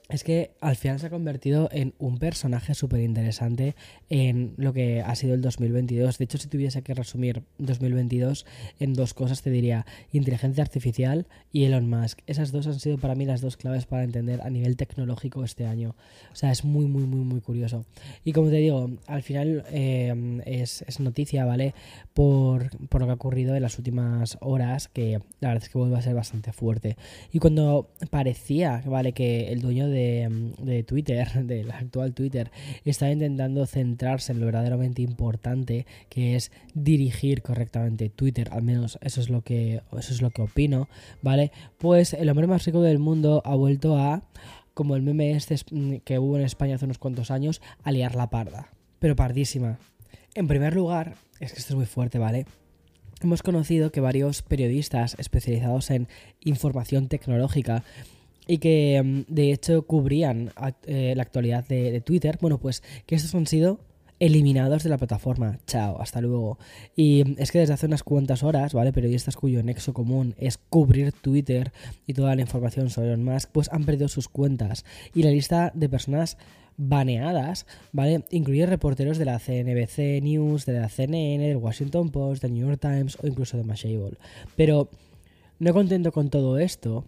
es 0.10 0.24
que 0.24 0.52
al 0.62 0.76
final 0.76 1.00
se 1.00 1.08
ha 1.08 1.10
convertido 1.10 1.68
en 1.72 1.96
un 1.98 2.20
personaje 2.20 2.76
súper 2.76 3.00
interesante 3.00 3.76
en 4.10 4.54
lo 4.58 4.72
que 4.72 5.02
ha 5.02 5.16
sido 5.16 5.34
el 5.34 5.42
2022. 5.42 6.20
De 6.20 6.26
hecho, 6.26 6.38
si 6.38 6.48
tuviese 6.48 6.84
que 6.84 6.94
resumir 6.94 7.42
2022 7.58 8.46
en 8.80 8.94
dos 8.94 9.16
cosas, 9.16 9.42
te 9.42 9.50
diría 9.50 9.86
inteligencia 10.12 10.64
artificial 10.64 11.26
y 11.52 11.64
Elon 11.64 11.90
Musk. 11.90 12.20
Esas 12.28 12.52
dos 12.52 12.68
han 12.68 12.80
sido 12.80 13.00
para 13.00 13.16
mí 13.16 13.26
las 13.26 13.42
dos 13.42 13.58
claves 13.58 13.88
para 13.88 14.04
entender 14.04 14.42
a 14.42 14.50
nivel 14.52 14.78
tecnológico 14.78 15.44
este 15.44 15.66
año. 15.66 15.96
O 16.32 16.36
sea, 16.36 16.52
es 16.52 16.64
muy, 16.64 16.86
muy, 16.86 17.04
muy, 17.04 17.22
muy 17.22 17.42
curioso. 17.42 17.86
Y 18.24 18.34
como 18.34 18.50
te 18.50 18.58
digo, 18.58 18.92
al 19.08 19.24
final 19.24 19.66
eh, 19.72 20.42
es, 20.46 21.00
noticia, 21.00 21.46
¿vale? 21.46 21.74
Por, 22.14 22.70
por 22.90 23.02
lo 23.02 23.08
que 23.08 23.12
ha 23.12 23.16
ocurrido 23.16 23.56
en 23.56 23.64
las 23.64 23.78
últimas 23.80 24.38
horas, 24.42 24.88
que 24.88 25.20
la 25.40 25.50
verdad 25.50 25.64
es 25.64 25.70
que 25.70 25.80
vuelve 25.80 25.98
a 25.98 26.02
ser 26.02 26.14
bastante 26.14 26.52
fuerte. 26.52 26.96
Y 27.32 27.40
cuando 27.40 27.90
parecía, 28.12 28.84
¿vale? 28.86 29.14
Que 29.14 29.52
el 29.52 29.62
dueño 29.62 29.88
de 29.88 29.95
de, 29.96 30.84
Twitter, 30.84 31.28
del 31.46 31.72
actual 31.72 32.14
Twitter, 32.14 32.52
está 32.84 33.12
intentando 33.12 33.66
centrarse 33.66 34.32
en 34.32 34.40
lo 34.40 34.46
verdaderamente 34.46 35.02
importante, 35.02 35.86
que 36.10 36.36
es 36.36 36.52
dirigir 36.74 37.42
correctamente 37.42 38.10
Twitter, 38.10 38.50
al 38.52 38.64
menos 38.64 38.98
eso 39.02 39.22
es 39.22 39.30
lo 39.30 39.42
que, 39.42 39.82
eso 39.98 40.14
es 40.14 40.22
lo 40.22 40.32
que 40.32 40.42
opino, 40.42 40.88
¿vale? 41.22 41.52
Pues 41.78 42.14
el 42.14 42.30
hombre 42.30 42.48
más 42.48 42.66
rico 42.66 42.82
del 42.82 43.00
mundo 43.00 43.42
ha 43.46 43.56
vuelto 43.56 43.98
a, 43.98 44.24
como 44.74 44.96
el 44.96 45.02
meme 45.02 45.32
este 45.32 45.56
que 46.04 46.20
hubo 46.20 46.38
en 46.38 46.44
España 46.44 46.75
hace 46.75 46.86
unos 46.86 46.98
cuantos 46.98 47.32
años, 47.32 47.62
a 47.84 47.92
liar 47.92 48.16
la 48.16 48.30
parda, 48.30 48.70
pero 49.00 49.16
pardísima. 49.16 49.80
En 50.34 50.48
primer 50.48 50.75
lugar, 50.75 51.16
es 51.40 51.54
que 51.54 51.60
esto 51.60 51.74
es 51.74 51.78
muy 51.78 51.86
fuerte, 51.86 52.20
¿vale? 52.20 52.46
hemos 53.22 53.44
conocido 53.44 53.92
que 53.92 54.02
varios 54.02 54.42
periodistas 54.42 55.16
especializados 55.18 55.90
en 55.90 56.08
información 56.42 57.08
tecnológica 57.08 57.84
y 58.48 58.58
que 58.58 59.02
mm, 59.04 59.34
de 59.34 59.52
hecho 59.52 59.84
cubrían 59.84 60.52
eh, 60.86 61.14
la 61.16 61.24
actualidad 61.24 61.68
de, 61.68 61.92
de 61.92 62.02
Twitter, 62.02 62.38
bueno, 62.42 62.60
pues 62.60 62.84
que 63.06 63.16
estos 63.16 63.34
han 63.36 63.48
sido 63.48 63.80
eliminados 64.20 64.84
de 64.84 64.90
la 64.90 64.98
plataforma. 64.98 65.60
Chao, 65.68 66.02
hasta 66.02 66.22
luego. 66.22 66.58
Y 66.96 67.40
es 67.42 67.52
que 67.52 67.60
desde 67.60 67.74
hace 67.74 67.86
unas 67.86 68.04
cuantas 68.04 68.44
horas, 68.44 68.74
¿vale? 68.74 68.94
Periodistas 68.94 69.36
cuyo 69.36 69.62
nexo 69.64 69.94
común 69.94 70.36
es 70.38 70.58
cubrir 70.58 71.12
Twitter 71.12 71.72
y 72.08 72.14
toda 72.14 72.36
la 72.36 72.42
información 72.42 72.90
sobre 72.90 73.10
Elon 73.10 73.24
Musk, 73.24 73.50
pues 73.52 73.70
han 73.72 73.86
perdido 73.86 74.08
sus 74.08 74.30
cuentas. 74.30 74.86
Y 75.14 75.24
la 75.24 75.32
lista 75.32 75.72
de 75.75 75.90
personas 75.90 76.38
baneadas, 76.78 77.66
¿vale? 77.92 78.24
Incluye 78.32 78.66
reporteros 78.66 79.18
de 79.18 79.25
la 79.25 79.40
CNBC 79.40 80.22
News, 80.22 80.66
de 80.66 80.80
la 80.80 80.90
CNN, 80.90 81.48
del 81.48 81.58
Washington 81.58 82.10
Post, 82.10 82.42
del 82.42 82.54
New 82.54 82.68
York 82.68 82.80
Times 82.82 83.18
o 83.22 83.28
incluso 83.28 83.58
de 83.58 83.64
Mashable. 83.64 84.18
Pero 84.56 84.90
no 85.60 85.74
contento 85.74 86.12
con 86.12 86.30
todo 86.30 86.58
esto, 86.58 87.06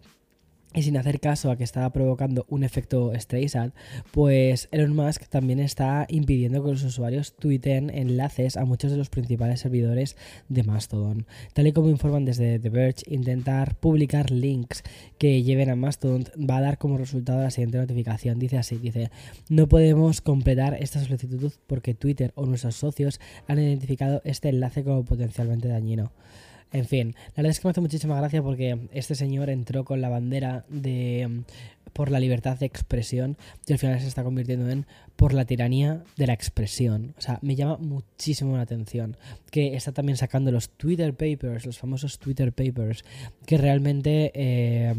y 0.77 0.83
sin 0.83 0.95
hacer 0.95 1.19
caso 1.19 1.49
a 1.49 1.57
que 1.57 1.63
estaba 1.63 1.89
provocando 1.89 2.45
un 2.49 2.63
efecto 2.63 3.11
Streisand, 3.15 3.73
pues 4.11 4.69
Elon 4.71 4.95
Musk 4.95 5.27
también 5.27 5.59
está 5.59 6.05
impidiendo 6.07 6.63
que 6.63 6.69
los 6.69 6.83
usuarios 6.83 7.33
tuiten 7.35 7.89
enlaces 7.89 8.57
a 8.57 8.63
muchos 8.63 8.91
de 8.91 8.97
los 8.97 9.09
principales 9.09 9.61
servidores 9.61 10.17
de 10.49 10.61
Mastodon. 10.61 11.25
Tal 11.53 11.65
y 11.65 11.73
como 11.73 11.89
informan 11.89 12.25
desde 12.25 12.59
The 12.59 12.69
Verge, 12.69 13.01
intentar 13.07 13.73
publicar 13.73 14.29
links 14.29 14.83
que 15.17 15.41
lleven 15.41 15.71
a 15.71 15.75
Mastodon 15.75 16.25
va 16.47 16.57
a 16.57 16.61
dar 16.61 16.77
como 16.77 16.99
resultado 16.99 17.41
la 17.41 17.49
siguiente 17.49 17.79
notificación. 17.79 18.37
Dice 18.37 18.59
así, 18.59 18.77
dice, 18.77 19.09
no 19.49 19.67
podemos 19.67 20.21
completar 20.21 20.77
esta 20.79 21.03
solicitud 21.03 21.53
porque 21.65 21.95
Twitter 21.95 22.33
o 22.35 22.45
nuestros 22.45 22.75
socios 22.75 23.19
han 23.47 23.57
identificado 23.57 24.21
este 24.25 24.49
enlace 24.49 24.83
como 24.83 25.03
potencialmente 25.03 25.69
dañino. 25.69 26.11
En 26.73 26.85
fin, 26.85 27.15
la 27.29 27.43
verdad 27.43 27.51
es 27.51 27.59
que 27.59 27.67
me 27.67 27.71
hace 27.71 27.81
muchísima 27.81 28.17
gracia 28.17 28.43
porque 28.43 28.77
este 28.91 29.15
señor 29.15 29.49
entró 29.49 29.85
con 29.85 30.01
la 30.01 30.09
bandera 30.09 30.65
de 30.67 31.27
mm, 31.27 31.43
por 31.93 32.11
la 32.11 32.19
libertad 32.19 32.57
de 32.57 32.65
expresión 32.65 33.37
y 33.65 33.73
al 33.73 33.79
final 33.79 33.99
se 33.99 34.07
está 34.07 34.23
convirtiendo 34.23 34.69
en 34.69 34.85
por 35.15 35.33
la 35.33 35.45
tiranía 35.45 36.03
de 36.17 36.27
la 36.27 36.33
expresión. 36.33 37.15
O 37.17 37.21
sea, 37.21 37.39
me 37.41 37.55
llama 37.55 37.77
muchísimo 37.77 38.55
la 38.55 38.63
atención 38.63 39.17
que 39.49 39.75
está 39.75 39.93
también 39.93 40.17
sacando 40.17 40.51
los 40.51 40.69
Twitter 40.69 41.13
Papers, 41.13 41.65
los 41.65 41.77
famosos 41.77 42.19
Twitter 42.19 42.51
Papers, 42.53 43.03
que 43.45 43.57
realmente... 43.57 44.31
Eh, 44.35 44.93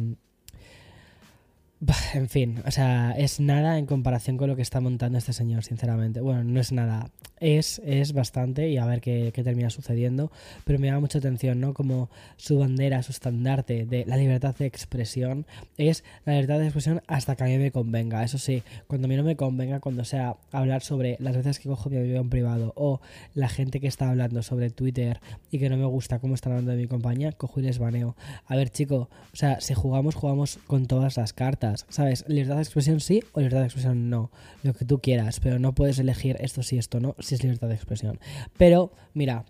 en 2.14 2.28
fin, 2.28 2.60
o 2.66 2.70
sea, 2.72 3.12
es 3.16 3.38
nada 3.38 3.78
en 3.78 3.86
comparación 3.86 4.36
con 4.36 4.48
lo 4.48 4.56
que 4.56 4.62
está 4.62 4.80
montando 4.80 5.16
este 5.16 5.32
señor, 5.32 5.62
sinceramente. 5.62 6.20
Bueno, 6.20 6.42
no 6.42 6.58
es 6.58 6.72
nada, 6.72 7.10
es, 7.38 7.80
es 7.84 8.12
bastante 8.14 8.68
y 8.68 8.78
a 8.78 8.86
ver 8.86 9.00
qué, 9.00 9.30
termina 9.32 9.70
sucediendo, 9.70 10.32
pero 10.64 10.80
me 10.80 10.88
llama 10.88 11.00
mucha 11.00 11.18
atención, 11.18 11.60
¿no? 11.60 11.74
Como 11.74 12.10
su 12.36 12.58
bandera, 12.58 13.02
su 13.04 13.12
estandarte 13.12 13.86
de 13.86 14.04
la 14.06 14.16
libertad 14.16 14.56
de 14.56 14.66
expresión 14.66 15.46
es 15.76 16.02
la 16.24 16.32
libertad 16.32 16.58
de 16.58 16.64
expresión 16.64 17.00
hasta 17.06 17.36
que 17.36 17.44
a 17.44 17.46
mí 17.46 17.58
me 17.58 17.70
convenga. 17.70 18.24
Eso 18.24 18.38
sí, 18.38 18.64
cuando 18.88 19.06
a 19.06 19.08
mí 19.08 19.16
no 19.16 19.22
me 19.22 19.36
convenga, 19.36 19.78
cuando 19.78 20.04
sea 20.04 20.36
hablar 20.50 20.82
sobre 20.82 21.16
las 21.20 21.36
veces 21.36 21.60
que 21.60 21.68
cojo 21.68 21.90
mi 21.90 21.98
avión 21.98 22.28
privado 22.28 22.72
o 22.74 23.00
la 23.34 23.48
gente 23.48 23.78
que 23.78 23.86
está 23.86 24.10
hablando 24.10 24.42
sobre 24.42 24.70
Twitter 24.70 25.20
y 25.52 25.60
que 25.60 25.70
no 25.70 25.76
me 25.76 25.84
gusta 25.84 26.18
cómo 26.18 26.34
están 26.34 26.54
hablando 26.54 26.72
de 26.72 26.78
mi 26.78 26.88
compañía, 26.88 27.30
cojo 27.30 27.60
y 27.60 27.62
les 27.62 27.78
baneo. 27.78 28.16
A 28.46 28.56
ver, 28.56 28.70
chico, 28.70 29.08
o 29.32 29.36
sea, 29.36 29.60
si 29.60 29.74
jugamos, 29.74 30.16
jugamos 30.16 30.58
con 30.66 30.86
todas 30.86 31.16
las 31.16 31.32
cartas 31.32 31.67
¿sabes? 31.88 32.24
Libertad 32.28 32.56
de 32.56 32.62
expresión 32.62 33.00
sí 33.00 33.22
o 33.32 33.40
libertad 33.40 33.60
de 33.60 33.66
expresión 33.66 34.10
no, 34.10 34.30
lo 34.62 34.74
que 34.74 34.84
tú 34.84 35.00
quieras, 35.00 35.40
pero 35.40 35.58
no 35.58 35.74
puedes 35.74 35.98
elegir 35.98 36.36
esto 36.40 36.62
sí, 36.62 36.78
esto 36.78 37.00
no, 37.00 37.14
si 37.18 37.34
es 37.34 37.42
libertad 37.42 37.68
de 37.68 37.74
expresión. 37.74 38.18
Pero, 38.56 38.92
mira, 39.14 39.44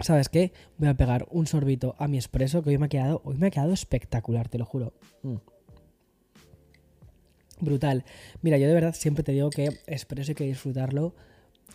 ¿sabes 0.00 0.28
qué? 0.28 0.52
Voy 0.78 0.88
a 0.88 0.94
pegar 0.94 1.26
un 1.30 1.46
sorbito 1.46 1.94
a 1.98 2.08
mi 2.08 2.16
expreso 2.16 2.62
que 2.62 2.70
hoy 2.70 2.78
me 2.78 2.86
ha 2.86 2.88
quedado, 2.88 3.22
hoy 3.24 3.36
me 3.36 3.48
ha 3.48 3.50
quedado 3.50 3.72
espectacular, 3.72 4.48
te 4.48 4.58
lo 4.58 4.64
juro. 4.64 4.92
Mm. 5.22 5.36
Brutal. 7.60 8.04
Mira, 8.42 8.56
yo 8.58 8.68
de 8.68 8.74
verdad 8.74 8.94
siempre 8.94 9.24
te 9.24 9.32
digo 9.32 9.50
que 9.50 9.66
expreso 9.86 10.30
hay 10.30 10.34
que 10.36 10.44
disfrutarlo 10.44 11.14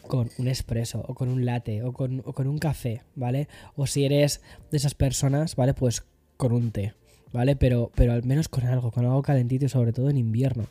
con 0.07 0.29
un 0.37 0.47
espresso 0.47 1.03
o 1.07 1.13
con 1.13 1.29
un 1.29 1.45
latte 1.45 1.83
o 1.83 1.93
con, 1.93 2.21
o 2.25 2.33
con 2.33 2.47
un 2.47 2.57
café, 2.57 3.03
¿vale? 3.15 3.47
O 3.75 3.87
si 3.87 4.05
eres 4.05 4.41
de 4.71 4.77
esas 4.77 4.95
personas, 4.95 5.55
¿vale? 5.55 5.73
Pues 5.73 6.03
con 6.37 6.53
un 6.53 6.71
té. 6.71 6.93
¿Vale? 7.33 7.55
Pero, 7.55 7.91
pero 7.95 8.13
al 8.13 8.23
menos 8.23 8.47
con 8.47 8.65
algo, 8.65 8.91
con 8.91 9.05
algo 9.05 9.21
calentito 9.21 9.67
sobre 9.67 9.91
todo 9.91 10.09
en 10.09 10.17
invierno. 10.17 10.67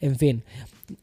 En 0.00 0.16
fin, 0.16 0.44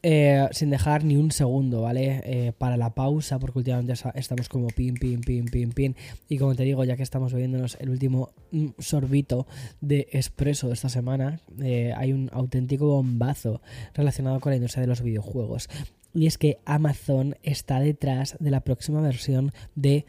eh, 0.02 0.48
sin 0.52 0.70
dejar 0.70 1.04
ni 1.04 1.16
un 1.16 1.30
segundo, 1.30 1.82
¿vale? 1.82 2.20
Eh, 2.24 2.52
para 2.56 2.76
la 2.76 2.94
pausa, 2.94 3.38
porque 3.38 3.58
últimamente 3.58 3.94
estamos 4.14 4.48
como 4.48 4.68
pin, 4.68 4.94
pin, 4.94 5.20
pin, 5.20 5.46
pin, 5.46 5.72
pin. 5.72 5.96
Y 6.28 6.38
como 6.38 6.54
te 6.54 6.62
digo, 6.64 6.84
ya 6.84 6.96
que 6.96 7.02
estamos 7.02 7.32
bebiéndonos 7.32 7.76
el 7.80 7.90
último 7.90 8.30
mm, 8.52 8.68
sorbito 8.78 9.46
de 9.80 10.08
espresso 10.12 10.68
de 10.68 10.74
esta 10.74 10.88
semana, 10.88 11.40
eh, 11.60 11.92
hay 11.96 12.12
un 12.12 12.30
auténtico 12.32 12.86
bombazo 12.86 13.60
relacionado 13.94 14.40
con 14.40 14.50
la 14.50 14.56
industria 14.56 14.82
de 14.82 14.88
los 14.88 15.02
videojuegos. 15.02 15.68
Y 16.12 16.26
es 16.26 16.38
que 16.38 16.58
Amazon 16.64 17.36
está 17.42 17.80
detrás 17.80 18.36
de 18.40 18.50
la 18.50 18.60
próxima 18.60 19.00
versión 19.00 19.52
de 19.74 20.06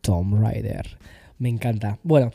Tomb 0.00 0.40
Raider. 0.40 0.98
Me 1.38 1.48
encanta. 1.48 1.98
Bueno, 2.02 2.30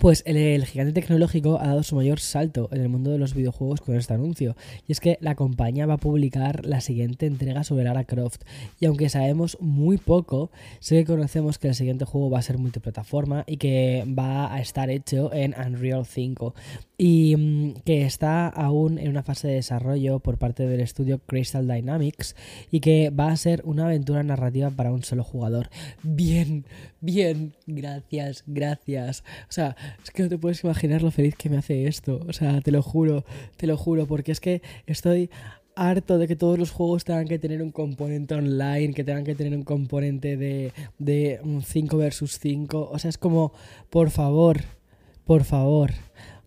pues 0.00 0.22
el, 0.26 0.64
gigante 0.64 0.92
tecnológico 0.92 1.58
ha 1.60 1.68
dado 1.68 1.82
su 1.82 1.96
mayor 1.96 2.20
salto 2.20 2.68
en 2.72 2.80
el 2.80 2.88
mundo 2.88 3.10
de 3.10 3.18
los 3.18 3.34
videojuegos 3.34 3.80
con 3.80 3.96
este 3.96 4.14
anuncio, 4.14 4.56
y 4.86 4.92
es 4.92 5.00
que 5.00 5.18
la 5.20 5.34
compañía 5.34 5.86
va 5.86 5.94
a 5.94 5.98
publicar 5.98 6.64
la 6.64 6.80
siguiente 6.80 7.26
entrega 7.26 7.64
sobre 7.64 7.84
Lara 7.84 8.04
Croft, 8.04 8.42
y 8.80 8.86
aunque 8.86 9.08
sabemos 9.08 9.58
muy 9.60 9.98
poco, 9.98 10.50
sé 10.80 10.96
que 10.96 11.04
conocemos 11.04 11.58
que 11.58 11.68
el 11.68 11.74
siguiente 11.74 12.04
juego 12.04 12.30
va 12.30 12.38
a 12.38 12.42
ser 12.42 12.58
multiplataforma 12.58 13.44
y 13.46 13.58
que 13.58 14.04
va 14.06 14.52
a 14.52 14.60
estar 14.60 14.90
hecho 14.90 15.32
en 15.32 15.54
Unreal 15.54 16.06
5, 16.06 16.54
y 17.04 17.34
mm, 17.36 17.80
que 17.84 18.04
está 18.04 18.46
aún 18.46 18.96
en 18.96 19.08
una 19.08 19.24
fase 19.24 19.48
de 19.48 19.54
desarrollo 19.54 20.20
por 20.20 20.38
parte 20.38 20.68
del 20.68 20.78
estudio 20.78 21.18
Crystal 21.18 21.66
Dynamics, 21.66 22.36
y 22.70 22.78
que 22.78 23.10
va 23.10 23.32
a 23.32 23.36
ser 23.36 23.60
una 23.64 23.86
aventura 23.86 24.22
narrativa 24.22 24.70
para 24.70 24.92
un 24.92 25.02
solo 25.02 25.24
jugador. 25.24 25.68
Bien, 26.04 26.64
bien, 27.00 27.54
gracias, 27.66 28.44
gracias. 28.46 29.24
O 29.48 29.52
sea, 29.52 29.74
es 30.00 30.12
que 30.12 30.22
no 30.22 30.28
te 30.28 30.38
puedes 30.38 30.62
imaginar 30.62 31.02
lo 31.02 31.10
feliz 31.10 31.34
que 31.34 31.50
me 31.50 31.56
hace 31.56 31.88
esto. 31.88 32.20
O 32.28 32.32
sea, 32.32 32.60
te 32.60 32.70
lo 32.70 32.82
juro, 32.82 33.24
te 33.56 33.66
lo 33.66 33.76
juro, 33.76 34.06
porque 34.06 34.30
es 34.30 34.38
que 34.38 34.62
estoy 34.86 35.28
harto 35.74 36.18
de 36.18 36.28
que 36.28 36.36
todos 36.36 36.56
los 36.56 36.70
juegos 36.70 37.04
tengan 37.04 37.26
que 37.26 37.40
tener 37.40 37.64
un 37.64 37.72
componente 37.72 38.36
online, 38.36 38.94
que 38.94 39.02
tengan 39.02 39.24
que 39.24 39.34
tener 39.34 39.56
un 39.56 39.64
componente 39.64 40.36
de, 40.36 40.72
de 41.00 41.40
5 41.64 41.96
versus 41.96 42.38
5. 42.38 42.90
O 42.92 42.98
sea, 43.00 43.08
es 43.08 43.18
como, 43.18 43.52
por 43.90 44.10
favor, 44.10 44.60
por 45.24 45.42
favor. 45.42 45.90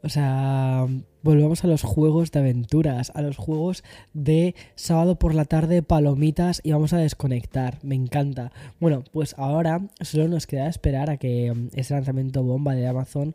O 0.05 0.09
sea, 0.09 0.85
volvemos 1.23 1.63
a 1.63 1.67
los 1.67 1.81
juegos 1.81 2.31
de 2.31 2.39
aventuras, 2.39 3.11
a 3.15 3.23
los 3.23 3.37
juegos 3.37 3.83
de 4.13 4.53
sábado 4.75 5.17
por 5.17 5.33
la 5.33 5.45
tarde, 5.45 5.81
palomitas 5.81 6.61
y 6.63 6.73
vamos 6.73 6.93
a 6.93 6.99
desconectar. 6.99 7.79
Me 7.81 7.95
encanta. 7.95 8.51
Bueno, 8.79 9.03
pues 9.11 9.33
ahora 9.39 9.81
solo 10.01 10.27
nos 10.27 10.45
queda 10.45 10.67
esperar 10.67 11.09
a 11.09 11.17
que 11.17 11.51
mm, 11.51 11.69
ese 11.73 11.95
lanzamiento 11.95 12.43
bomba 12.43 12.75
de 12.75 12.85
Amazon 12.85 13.33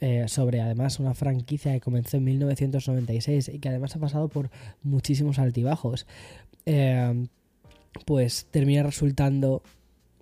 eh, 0.00 0.24
sobre 0.26 0.60
además 0.60 0.98
una 0.98 1.14
franquicia 1.14 1.72
que 1.72 1.80
comenzó 1.80 2.16
en 2.16 2.24
1996 2.24 3.50
y 3.54 3.60
que 3.60 3.68
además 3.68 3.94
ha 3.94 4.00
pasado 4.00 4.28
por 4.28 4.50
muchísimos 4.82 5.38
altibajos, 5.38 6.04
eh, 6.66 7.28
pues 8.06 8.48
termina 8.50 8.82
resultando 8.82 9.62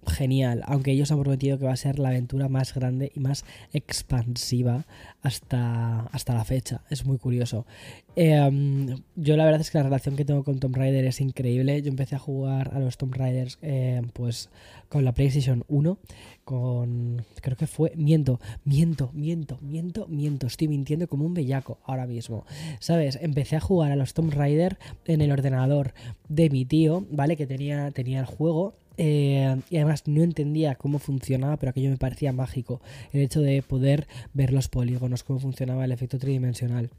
genial, 0.09 0.63
aunque 0.67 0.93
ellos 0.93 1.11
han 1.11 1.21
prometido 1.21 1.59
que 1.59 1.67
va 1.67 1.73
a 1.73 1.77
ser 1.77 1.99
la 1.99 2.09
aventura 2.09 2.49
más 2.49 2.75
grande 2.75 3.13
y 3.15 3.21
más 3.21 3.45
expansiva 3.73 4.87
hasta, 5.23 6.01
hasta 6.13 6.35
la 6.35 6.45
fecha. 6.45 6.83
Es 6.91 7.05
muy 7.05 7.19
curioso. 7.19 7.67
Em, 8.15 9.03
yo 9.15 9.37
la 9.37 9.45
verdad 9.45 9.61
es 9.61 9.71
que 9.71 9.79
la 9.79 9.85
relación 9.85 10.17
que 10.17 10.25
tengo 10.25 10.43
con 10.43 10.59
Tomb 10.59 10.77
Raider 10.77 11.05
es 11.05 11.21
increíble. 11.21 11.83
Yo 11.83 11.91
empecé 11.91 12.17
a 12.17 12.19
jugar 12.19 12.73
a 12.75 12.79
los 12.79 12.97
Tomb 12.97 13.15
Raiders 13.15 13.59
em, 13.61 14.09
pues 14.09 14.49
con 14.89 15.05
la 15.05 15.13
PlayStation 15.13 15.65
1, 15.69 15.99
con... 16.45 17.25
creo 17.43 17.57
que 17.57 17.67
fue... 17.67 17.93
Miento, 17.97 18.41
miento, 18.65 19.11
miento, 19.13 19.59
miento, 19.61 20.07
miento. 20.09 20.47
Estoy 20.47 20.69
mintiendo 20.69 21.09
como 21.09 21.27
un 21.27 21.35
bellaco 21.35 21.79
ahora 21.85 22.07
mismo. 22.07 22.47
¿Sabes? 22.79 23.19
Empecé 23.21 23.57
a 23.57 23.61
jugar 23.61 23.93
a 23.93 23.97
los 23.97 24.15
Tomb 24.15 24.33
Raider 24.33 24.79
en 25.05 25.21
el 25.21 25.33
ordenador 25.33 25.93
de 26.29 26.49
mi 26.51 26.65
tío, 26.65 27.05
¿vale? 27.11 27.37
Que 27.37 27.47
tenía, 27.47 27.91
tenía 27.91 28.21
el 28.21 28.27
juego 28.27 28.75
eh, 28.99 29.57
y 29.71 29.77
además 29.77 30.05
no 30.07 30.23
entendía 30.23 30.75
cómo 30.75 30.99
funcionaba, 30.99 31.57
pero 31.57 31.71
aquello 31.71 31.91
me 31.91 31.97
parecía 31.97 32.33
mágico. 32.33 32.81
El 33.13 33.21
hecho 33.21 33.41
de 33.41 33.63
poder 33.63 34.07
ver 34.35 34.53
los 34.53 34.69
polígonos, 34.69 35.25
cómo 35.25 35.39
funcionaba 35.39 35.85
el 35.85 35.93
efecto 35.93 36.19
tridimensional. 36.19 36.91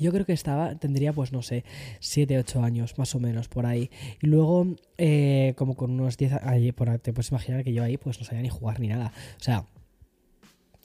Yo 0.00 0.12
creo 0.12 0.26
que 0.26 0.32
estaba, 0.32 0.74
tendría 0.74 1.12
pues 1.12 1.32
no 1.32 1.42
sé, 1.42 1.64
7, 2.00 2.38
8 2.38 2.62
años 2.62 2.98
más 2.98 3.14
o 3.14 3.20
menos 3.20 3.48
por 3.48 3.66
ahí. 3.66 3.90
Y 4.20 4.26
luego, 4.26 4.66
eh, 4.98 5.54
como 5.56 5.76
con 5.76 5.92
unos 5.92 6.16
10 6.16 6.32
años, 6.32 6.74
te 7.02 7.12
puedes 7.12 7.30
imaginar 7.30 7.62
que 7.64 7.72
yo 7.72 7.82
ahí 7.82 7.96
pues 7.96 8.18
no 8.18 8.24
sabía 8.24 8.42
ni 8.42 8.48
jugar 8.48 8.80
ni 8.80 8.88
nada. 8.88 9.12
O 9.38 9.42
sea, 9.42 9.66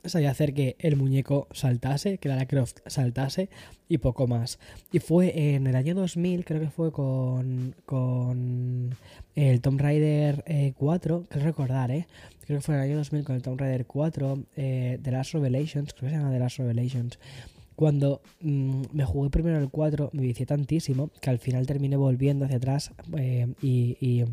sabía 0.05 0.31
hacer 0.31 0.53
que 0.53 0.75
el 0.79 0.95
muñeco 0.95 1.47
saltase, 1.51 2.17
que 2.17 2.29
la 2.29 2.45
Croft 2.45 2.77
saltase 2.85 3.49
y 3.87 3.97
poco 3.97 4.27
más. 4.27 4.59
Y 4.91 4.99
fue 4.99 5.53
en 5.55 5.67
el 5.67 5.75
año 5.75 5.95
2000, 5.95 6.45
creo 6.45 6.61
que 6.61 6.69
fue 6.69 6.91
con, 6.91 7.75
con 7.85 8.95
el 9.35 9.61
Tomb 9.61 9.79
Raider 9.79 10.43
4, 10.77 11.17
eh, 11.17 11.27
creo 11.29 11.43
recordar, 11.43 11.91
¿eh? 11.91 12.07
Creo 12.45 12.59
que 12.59 12.65
fue 12.65 12.75
en 12.75 12.81
el 12.81 12.87
año 12.89 12.97
2000 12.97 13.23
con 13.23 13.35
el 13.35 13.41
Tomb 13.41 13.59
Raider 13.59 13.85
4, 13.85 14.43
eh, 14.55 14.99
The 15.01 15.11
Last 15.11 15.33
Revelations, 15.33 15.93
creo 15.93 16.09
que 16.09 16.15
se 16.15 16.21
llama 16.21 16.31
The 16.31 16.39
Last 16.39 16.57
Revelations 16.57 17.19
cuando 17.75 18.21
mm, 18.41 18.81
me 18.91 19.05
jugué 19.05 19.29
primero 19.29 19.57
el 19.57 19.69
4 19.69 20.09
me 20.11 20.23
vicié 20.23 20.45
tantísimo 20.45 21.11
que 21.21 21.29
al 21.29 21.39
final 21.39 21.65
terminé 21.65 21.95
volviendo 21.95 22.43
hacia 22.43 22.57
atrás 22.57 22.91
eh, 23.17 23.47
y 23.61 24.25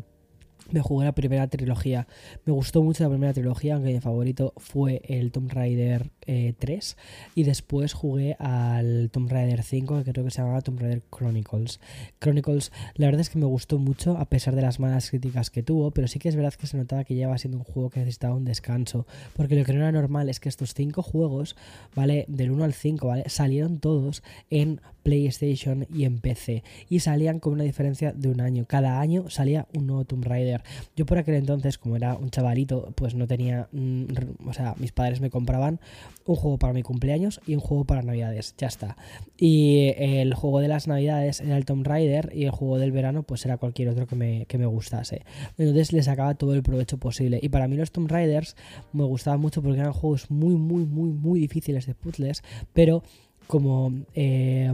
me 0.71 0.81
jugué 0.81 1.05
la 1.05 1.13
primera 1.13 1.47
trilogía. 1.47 2.07
Me 2.45 2.53
gustó 2.53 2.83
mucho 2.83 3.03
la 3.03 3.09
primera 3.09 3.33
trilogía, 3.33 3.75
aunque 3.75 3.93
mi 3.93 3.99
favorito 3.99 4.53
fue 4.57 5.01
el 5.05 5.31
Tomb 5.31 5.51
Raider 5.51 6.09
3. 6.25 6.27
Eh, 6.27 7.01
y 7.35 7.43
después 7.43 7.93
jugué 7.93 8.35
al 8.39 9.09
Tomb 9.11 9.29
Raider 9.31 9.63
5, 9.63 10.03
que 10.03 10.11
creo 10.11 10.25
que 10.25 10.31
se 10.31 10.41
llamaba 10.41 10.61
Tomb 10.61 10.79
Raider 10.79 11.03
Chronicles. 11.09 11.79
Chronicles, 12.19 12.71
la 12.95 13.07
verdad 13.07 13.21
es 13.21 13.29
que 13.29 13.39
me 13.39 13.45
gustó 13.45 13.79
mucho, 13.79 14.17
a 14.17 14.25
pesar 14.25 14.55
de 14.55 14.61
las 14.61 14.79
malas 14.79 15.09
críticas 15.09 15.49
que 15.49 15.63
tuvo, 15.63 15.91
pero 15.91 16.07
sí 16.07 16.19
que 16.19 16.29
es 16.29 16.35
verdad 16.35 16.53
que 16.53 16.67
se 16.67 16.77
notaba 16.77 17.03
que 17.03 17.15
lleva 17.15 17.37
siendo 17.37 17.57
un 17.57 17.63
juego 17.63 17.89
que 17.89 17.99
necesitaba 17.99 18.35
un 18.35 18.45
descanso. 18.45 19.05
Porque 19.35 19.55
lo 19.55 19.65
que 19.65 19.73
no 19.73 19.79
era 19.79 19.91
normal 19.91 20.29
es 20.29 20.39
que 20.39 20.49
estos 20.49 20.73
5 20.73 21.01
juegos, 21.01 21.55
¿vale? 21.95 22.25
Del 22.27 22.51
1 22.51 22.63
al 22.63 22.73
5, 22.73 23.07
¿vale? 23.07 23.23
Salieron 23.27 23.79
todos 23.79 24.23
en 24.49 24.81
PlayStation 25.07 25.87
y 25.89 26.03
en 26.03 26.19
PC. 26.19 26.63
Y 26.89 26.99
salían 26.99 27.39
con 27.39 27.53
una 27.53 27.63
diferencia 27.63 28.11
de 28.11 28.27
un 28.27 28.41
año. 28.41 28.65
Cada 28.67 28.99
año 28.99 29.29
salía 29.29 29.65
un 29.73 29.87
nuevo 29.87 30.03
Tomb 30.03 30.25
Raider. 30.25 30.63
Yo 30.97 31.05
por 31.05 31.17
aquel 31.17 31.35
entonces, 31.35 31.77
como 31.77 31.95
era 31.95 32.15
un 32.15 32.29
chavalito, 32.29 32.91
pues 32.93 33.15
no 33.15 33.25
tenía... 33.25 33.69
Mm, 33.71 34.03
o 34.45 34.51
sea, 34.51 34.75
mis 34.77 34.91
padres 34.91 35.21
me 35.21 35.29
compraban 35.29 35.79
un 36.25 36.35
juego 36.35 36.57
para 36.57 36.73
mi 36.73 36.83
cumpleaños 36.83 37.39
y 37.47 37.55
un 37.55 37.61
juego 37.61 37.85
para 37.85 38.01
Navidades. 38.01 38.53
Ya 38.57 38.67
está. 38.67 38.97
Y 39.37 39.93
el 39.95 40.33
juego 40.33 40.59
de 40.59 40.67
las 40.67 40.89
Navidades 40.89 41.39
era 41.39 41.55
el 41.55 41.63
Tomb 41.63 41.87
Raider 41.87 42.29
y 42.35 42.43
el 42.43 42.51
juego 42.51 42.77
del 42.77 42.91
verano 42.91 43.23
pues 43.23 43.45
era 43.45 43.55
cualquier 43.55 43.87
otro 43.87 44.07
que 44.07 44.17
me, 44.17 44.45
que 44.47 44.57
me 44.57 44.65
gustase. 44.65 45.21
Entonces 45.57 45.93
le 45.93 46.03
sacaba 46.03 46.35
todo 46.35 46.53
el 46.53 46.63
provecho 46.63 46.97
posible. 46.97 47.39
Y 47.41 47.47
para 47.47 47.69
mí 47.69 47.77
los 47.77 47.93
Tomb 47.93 48.11
Raiders 48.11 48.57
me 48.91 49.05
gustaban 49.05 49.39
mucho 49.39 49.61
porque 49.61 49.79
eran 49.79 49.93
juegos 49.93 50.29
muy, 50.29 50.55
muy, 50.55 50.85
muy, 50.85 51.11
muy 51.11 51.39
difíciles 51.39 51.85
de 51.85 51.95
puzzles, 51.95 52.43
pero 52.73 53.03
como 53.47 53.93
eh, 54.13 54.71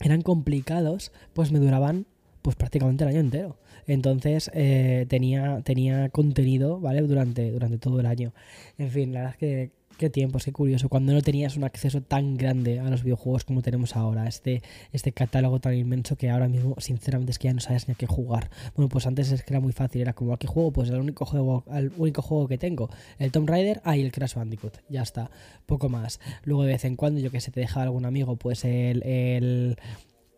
eran 0.00 0.22
complicados, 0.22 1.12
pues 1.32 1.52
me 1.52 1.58
duraban 1.58 2.06
pues 2.42 2.56
prácticamente 2.56 3.04
el 3.04 3.10
año 3.10 3.20
entero. 3.20 3.56
Entonces 3.86 4.50
eh, 4.54 5.06
tenía, 5.08 5.60
tenía 5.62 6.08
contenido, 6.08 6.80
¿vale? 6.80 7.02
Durante, 7.02 7.50
durante 7.50 7.78
todo 7.78 8.00
el 8.00 8.06
año. 8.06 8.32
En 8.78 8.90
fin, 8.90 9.12
la 9.12 9.20
verdad 9.20 9.34
es 9.34 9.38
que 9.38 9.70
qué 9.96 10.10
tiempos, 10.10 10.44
qué 10.44 10.52
curioso. 10.52 10.88
Cuando 10.88 11.12
no 11.12 11.22
tenías 11.22 11.56
un 11.56 11.64
acceso 11.64 12.00
tan 12.02 12.36
grande 12.36 12.80
a 12.80 12.90
los 12.90 13.02
videojuegos 13.02 13.44
como 13.44 13.62
tenemos 13.62 13.96
ahora. 13.96 14.26
Este, 14.26 14.62
este 14.92 15.12
catálogo 15.12 15.60
tan 15.60 15.74
inmenso 15.74 16.16
que 16.16 16.30
ahora 16.30 16.48
mismo, 16.48 16.74
sinceramente, 16.78 17.32
es 17.32 17.38
que 17.38 17.48
ya 17.48 17.54
no 17.54 17.60
sabes 17.60 17.88
ni 17.88 17.92
a 17.92 17.94
qué 17.96 18.06
jugar. 18.06 18.50
Bueno, 18.74 18.88
pues 18.88 19.06
antes 19.06 19.32
es 19.32 19.42
que 19.42 19.52
era 19.52 19.60
muy 19.60 19.72
fácil. 19.72 20.02
Era 20.02 20.12
como, 20.12 20.32
¿a 20.34 20.38
qué 20.38 20.46
juego? 20.46 20.72
Pues 20.72 20.90
el 20.90 21.00
único 21.00 21.24
juego, 21.24 21.64
el 21.72 21.92
único 21.96 22.22
juego 22.22 22.48
que 22.48 22.58
tengo. 22.58 22.90
El 23.18 23.32
Tomb 23.32 23.48
Raider, 23.48 23.80
ah, 23.84 23.96
y 23.96 24.02
el 24.02 24.12
Crash 24.12 24.34
Bandicoot. 24.34 24.78
Ya 24.88 25.02
está. 25.02 25.30
Poco 25.66 25.88
más. 25.88 26.20
Luego 26.44 26.64
de 26.64 26.72
vez 26.72 26.84
en 26.84 26.96
cuando, 26.96 27.20
yo 27.20 27.30
que 27.30 27.40
sé, 27.40 27.50
te 27.50 27.60
deja 27.60 27.82
algún 27.82 28.04
amigo, 28.04 28.36
pues 28.36 28.64
el, 28.64 29.02
el 29.04 29.76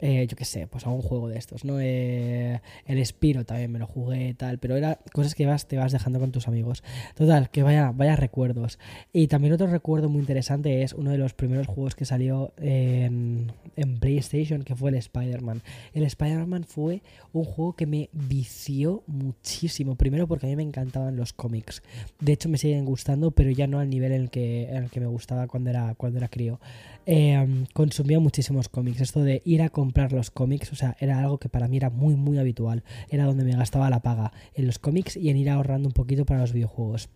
eh, 0.00 0.26
yo 0.28 0.37
qué 0.37 0.45
sé, 0.45 0.67
pues 0.67 0.87
a 0.87 0.90
un 0.90 1.02
juego 1.02 1.28
de 1.28 1.38
estos, 1.38 1.64
¿no? 1.64 1.81
Eh, 1.81 2.61
el 2.87 3.05
Spiro 3.05 3.45
también 3.45 3.73
me 3.73 3.78
lo 3.78 3.87
jugué 3.87 4.33
tal, 4.35 4.59
pero 4.59 4.76
era 4.76 5.00
cosas 5.12 5.35
que 5.35 5.45
vas, 5.45 5.67
te 5.67 5.76
vas 5.76 5.90
dejando 5.90 6.21
con 6.21 6.31
tus 6.31 6.47
amigos. 6.47 6.85
Total, 7.17 7.50
que 7.50 7.62
vaya, 7.62 7.93
vaya 7.93 8.14
recuerdos. 8.14 8.78
Y 9.12 9.26
también 9.26 9.55
otro 9.55 9.67
recuerdo 9.67 10.09
muy 10.09 10.21
interesante 10.21 10.83
es 10.83 10.93
uno 10.93 11.11
de 11.11 11.19
los 11.19 11.35
primeros 11.35 11.67
juegos 11.67 11.97
que 11.97 12.05
salió 12.05 12.52
en, 12.59 13.52
en 13.76 13.99
PlayStation, 13.99 14.62
que 14.62 14.76
fue 14.76 14.90
el 14.90 14.97
Spider-Man. 14.97 15.62
El 15.95 16.05
Spider-Man 16.05 16.64
fue 16.64 17.02
un 17.33 17.45
juego 17.45 17.73
que 17.73 17.87
me 17.87 18.09
vició 18.12 19.02
muchísimo. 19.07 19.97
Primero 19.97 20.28
porque 20.28 20.47
a 20.47 20.49
mí 20.49 20.57
me 20.57 20.62
encantaban 20.62 21.17
los 21.17 21.33
cómics. 21.33 21.83
De 22.21 22.33
hecho, 22.33 22.49
me 22.49 22.59
siguen 22.59 22.85
gustando, 22.85 23.33
pero 23.33 23.50
ya 23.50 23.67
no 23.67 23.81
al 23.81 23.90
nivel 23.90 24.12
en 24.12 24.23
el 24.23 24.31
que, 24.31 24.69
en 24.71 24.85
el 24.85 24.90
que 24.90 25.00
me 25.00 25.07
gustaba 25.07 25.49
cuando 25.49 25.71
era, 25.71 25.95
cuando 25.97 26.19
era 26.19 26.28
crío. 26.28 26.61
Eh, 27.10 27.64
consumía 27.72 28.20
muchísimos 28.20 28.68
cómics. 28.68 29.00
Esto 29.00 29.22
de 29.22 29.40
ir 29.46 29.62
a 29.62 29.70
comprar 29.70 30.12
los 30.12 30.30
cómics, 30.30 30.70
o 30.72 30.76
sea, 30.76 30.94
era 31.00 31.18
algo 31.18 31.38
que 31.38 31.48
para 31.48 31.66
mí 31.66 31.78
era 31.78 31.88
muy, 31.88 32.16
muy 32.16 32.36
habitual. 32.36 32.84
Era 33.08 33.24
donde 33.24 33.44
me 33.44 33.56
gastaba 33.56 33.88
la 33.88 34.00
paga, 34.00 34.32
en 34.54 34.66
los 34.66 34.78
cómics 34.78 35.16
y 35.16 35.30
en 35.30 35.38
ir 35.38 35.48
ahorrando 35.48 35.88
un 35.88 35.94
poquito 35.94 36.26
para 36.26 36.40
los 36.40 36.52
videojuegos. 36.52 37.08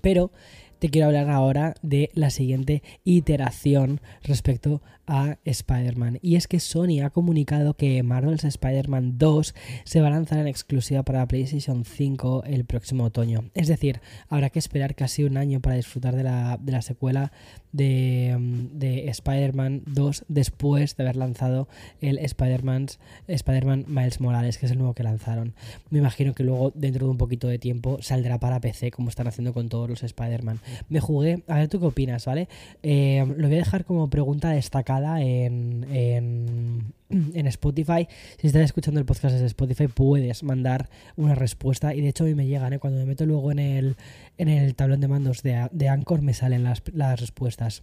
Pero 0.00 0.30
te 0.78 0.90
quiero 0.90 1.06
hablar 1.06 1.28
ahora 1.30 1.74
de 1.82 2.10
la 2.14 2.30
siguiente 2.30 2.82
iteración 3.04 4.00
respecto 4.22 4.80
a 5.06 5.38
Spider-Man. 5.44 6.18
Y 6.20 6.36
es 6.36 6.48
que 6.48 6.60
Sony 6.60 7.00
ha 7.02 7.10
comunicado 7.10 7.74
que 7.74 8.02
Marvel's 8.02 8.44
Spider-Man 8.44 9.18
2 9.18 9.54
se 9.84 10.00
va 10.00 10.08
a 10.08 10.10
lanzar 10.10 10.38
en 10.38 10.48
exclusiva 10.48 11.02
para 11.02 11.26
PlayStation 11.26 11.84
5 11.84 12.44
el 12.44 12.64
próximo 12.64 13.04
otoño. 13.04 13.50
Es 13.54 13.68
decir, 13.68 14.00
habrá 14.28 14.50
que 14.50 14.58
esperar 14.58 14.94
casi 14.94 15.24
un 15.24 15.36
año 15.36 15.60
para 15.60 15.76
disfrutar 15.76 16.14
de 16.16 16.24
la, 16.24 16.58
de 16.60 16.72
la 16.72 16.82
secuela 16.82 17.32
de, 17.76 18.36
mm, 18.38 18.78
de 18.78 19.08
Spider-Man 19.08 19.82
2 19.86 20.24
después 20.28 20.96
de 20.96 21.04
haber 21.04 21.16
lanzado 21.16 21.68
el 22.00 22.18
Spider-Man 22.18 22.86
Spider 23.28 23.64
Miles 23.86 24.20
Morales, 24.20 24.58
que 24.58 24.66
es 24.66 24.72
el 24.72 24.78
nuevo 24.78 24.94
que 24.94 25.02
lanzaron. 25.02 25.54
Me 25.90 25.98
imagino 25.98 26.34
que 26.34 26.42
luego, 26.42 26.72
dentro 26.74 27.06
de 27.06 27.10
un 27.10 27.18
poquito 27.18 27.48
de 27.48 27.58
tiempo, 27.58 27.98
saldrá 28.00 28.38
para 28.38 28.60
PC, 28.60 28.90
como 28.90 29.08
están 29.08 29.26
haciendo 29.26 29.52
con 29.52 29.68
todos 29.68 29.88
los 29.88 30.02
Spider-Man. 30.02 30.60
Me 30.88 31.00
jugué, 31.00 31.42
a 31.48 31.56
ver 31.56 31.68
tú 31.68 31.80
qué 31.80 31.86
opinas, 31.86 32.24
¿vale? 32.26 32.48
Eh, 32.82 33.24
lo 33.36 33.48
voy 33.48 33.56
a 33.56 33.58
dejar 33.58 33.84
como 33.84 34.08
pregunta 34.08 34.50
destacada 34.50 35.20
en, 35.22 35.86
en, 35.90 36.92
Spotify. 37.10 38.08
Si 38.38 38.46
estás 38.46 38.62
escuchando 38.62 39.00
el 39.00 39.06
podcast 39.06 39.34
desde 39.34 39.46
Spotify, 39.46 39.88
puedes 39.88 40.42
mandar 40.42 40.88
una 41.16 41.34
respuesta. 41.34 41.94
Y 41.94 42.00
de 42.00 42.08
hecho, 42.08 42.24
a 42.24 42.26
mí 42.26 42.34
me 42.34 42.46
llegan, 42.46 42.72
¿eh? 42.72 42.78
cuando 42.78 42.98
me 42.98 43.06
meto 43.06 43.26
luego 43.26 43.52
en 43.52 43.58
el, 43.58 43.96
en 44.38 44.48
el 44.48 44.74
tablón 44.74 45.00
de 45.00 45.08
mandos 45.08 45.42
de, 45.42 45.68
de 45.72 45.88
Anchor, 45.88 46.22
me 46.22 46.34
salen 46.34 46.64
las, 46.64 46.82
respuestas. 47.20 47.82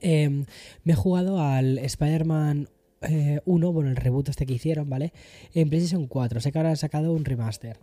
Em, 0.00 0.46
me 0.84 0.92
he 0.92 0.96
jugado 0.96 1.40
al 1.40 1.78
Spider-Man 1.78 2.68
1, 3.02 3.10
eh, 3.10 3.40
bueno, 3.44 3.90
el 3.90 3.96
reboot 3.96 4.28
este 4.28 4.46
que 4.46 4.54
hicieron, 4.54 4.88
¿vale? 4.88 5.12
En 5.54 5.68
PlayStation 5.68 6.06
4. 6.06 6.40
Sé 6.40 6.52
que 6.52 6.58
ahora 6.58 6.70
han 6.70 6.76
sacado 6.76 7.12
un 7.12 7.24
remaster 7.24 7.78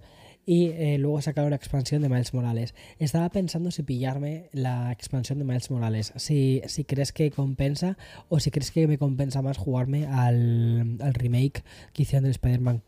y 0.45 0.67
eh, 0.67 0.97
luego 0.97 1.21
sacaron 1.21 1.51
la 1.51 1.56
expansión 1.56 2.01
de 2.01 2.10
Miles 2.10 2.34
Morales. 2.34 2.73
Estaba 2.99 3.30
pensando 3.30 3.71
si 3.71 3.84
pillarme 3.84 4.49
la 4.54 4.91
expansión 4.91 5.39
de 5.39 5.45
Miles 5.45 5.69
Morales, 5.69 6.13
si, 6.15 6.62
si 6.65 6.84
crees 6.84 7.12
que 7.12 7.32
compensa 7.32 7.97
o 8.30 8.39
si 8.39 8.51
crees 8.51 8.71
que 8.71 8.88
me 8.88 8.97
compensa 8.97 9.41
más 9.41 9.58
jugarme 9.58 10.08
al, 10.08 10.97
remake 11.13 11.63
que 11.93 12.04
hicieron 12.04 12.23
del 12.23 12.32
Spider-Man 12.32 12.82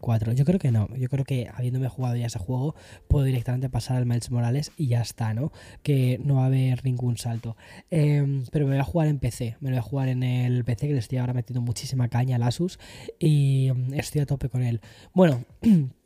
4. 0.00 0.32
Yo 0.32 0.44
creo 0.44 0.58
que 0.58 0.70
no, 0.70 0.88
yo 0.96 1.08
creo 1.08 1.24
que 1.24 1.48
habiéndome 1.52 1.88
jugado 1.88 2.16
ya 2.16 2.26
ese 2.26 2.38
juego 2.38 2.74
puedo 3.08 3.24
directamente 3.24 3.68
pasar 3.68 3.96
al 3.96 4.06
Miles 4.06 4.30
Morales 4.30 4.72
y 4.76 4.88
ya 4.88 5.00
está, 5.00 5.34
¿no? 5.34 5.52
Que 5.82 6.20
no 6.24 6.36
va 6.36 6.44
a 6.44 6.46
haber 6.46 6.84
ningún 6.84 7.16
salto. 7.16 7.56
Em, 7.90 8.44
pero 8.52 8.66
me 8.66 8.72
voy 8.72 8.80
a 8.80 8.84
jugar 8.84 9.08
en 9.08 9.18
PC, 9.18 9.56
me 9.60 9.70
lo 9.70 9.76
voy 9.76 9.78
a 9.78 9.82
jugar 9.82 10.08
en 10.08 10.22
el 10.22 10.64
PC 10.64 10.88
que 10.88 10.94
le 10.94 10.98
estoy 11.00 11.18
ahora 11.18 11.32
metiendo 11.32 11.60
muchísima 11.60 12.08
caña 12.08 12.36
al 12.36 12.42
Asus 12.42 12.78
y 13.18 13.68
em, 13.68 13.94
estoy 13.94 14.20
a 14.20 14.26
tope 14.26 14.48
con 14.48 14.62
él. 14.62 14.80
Bueno, 15.14 15.44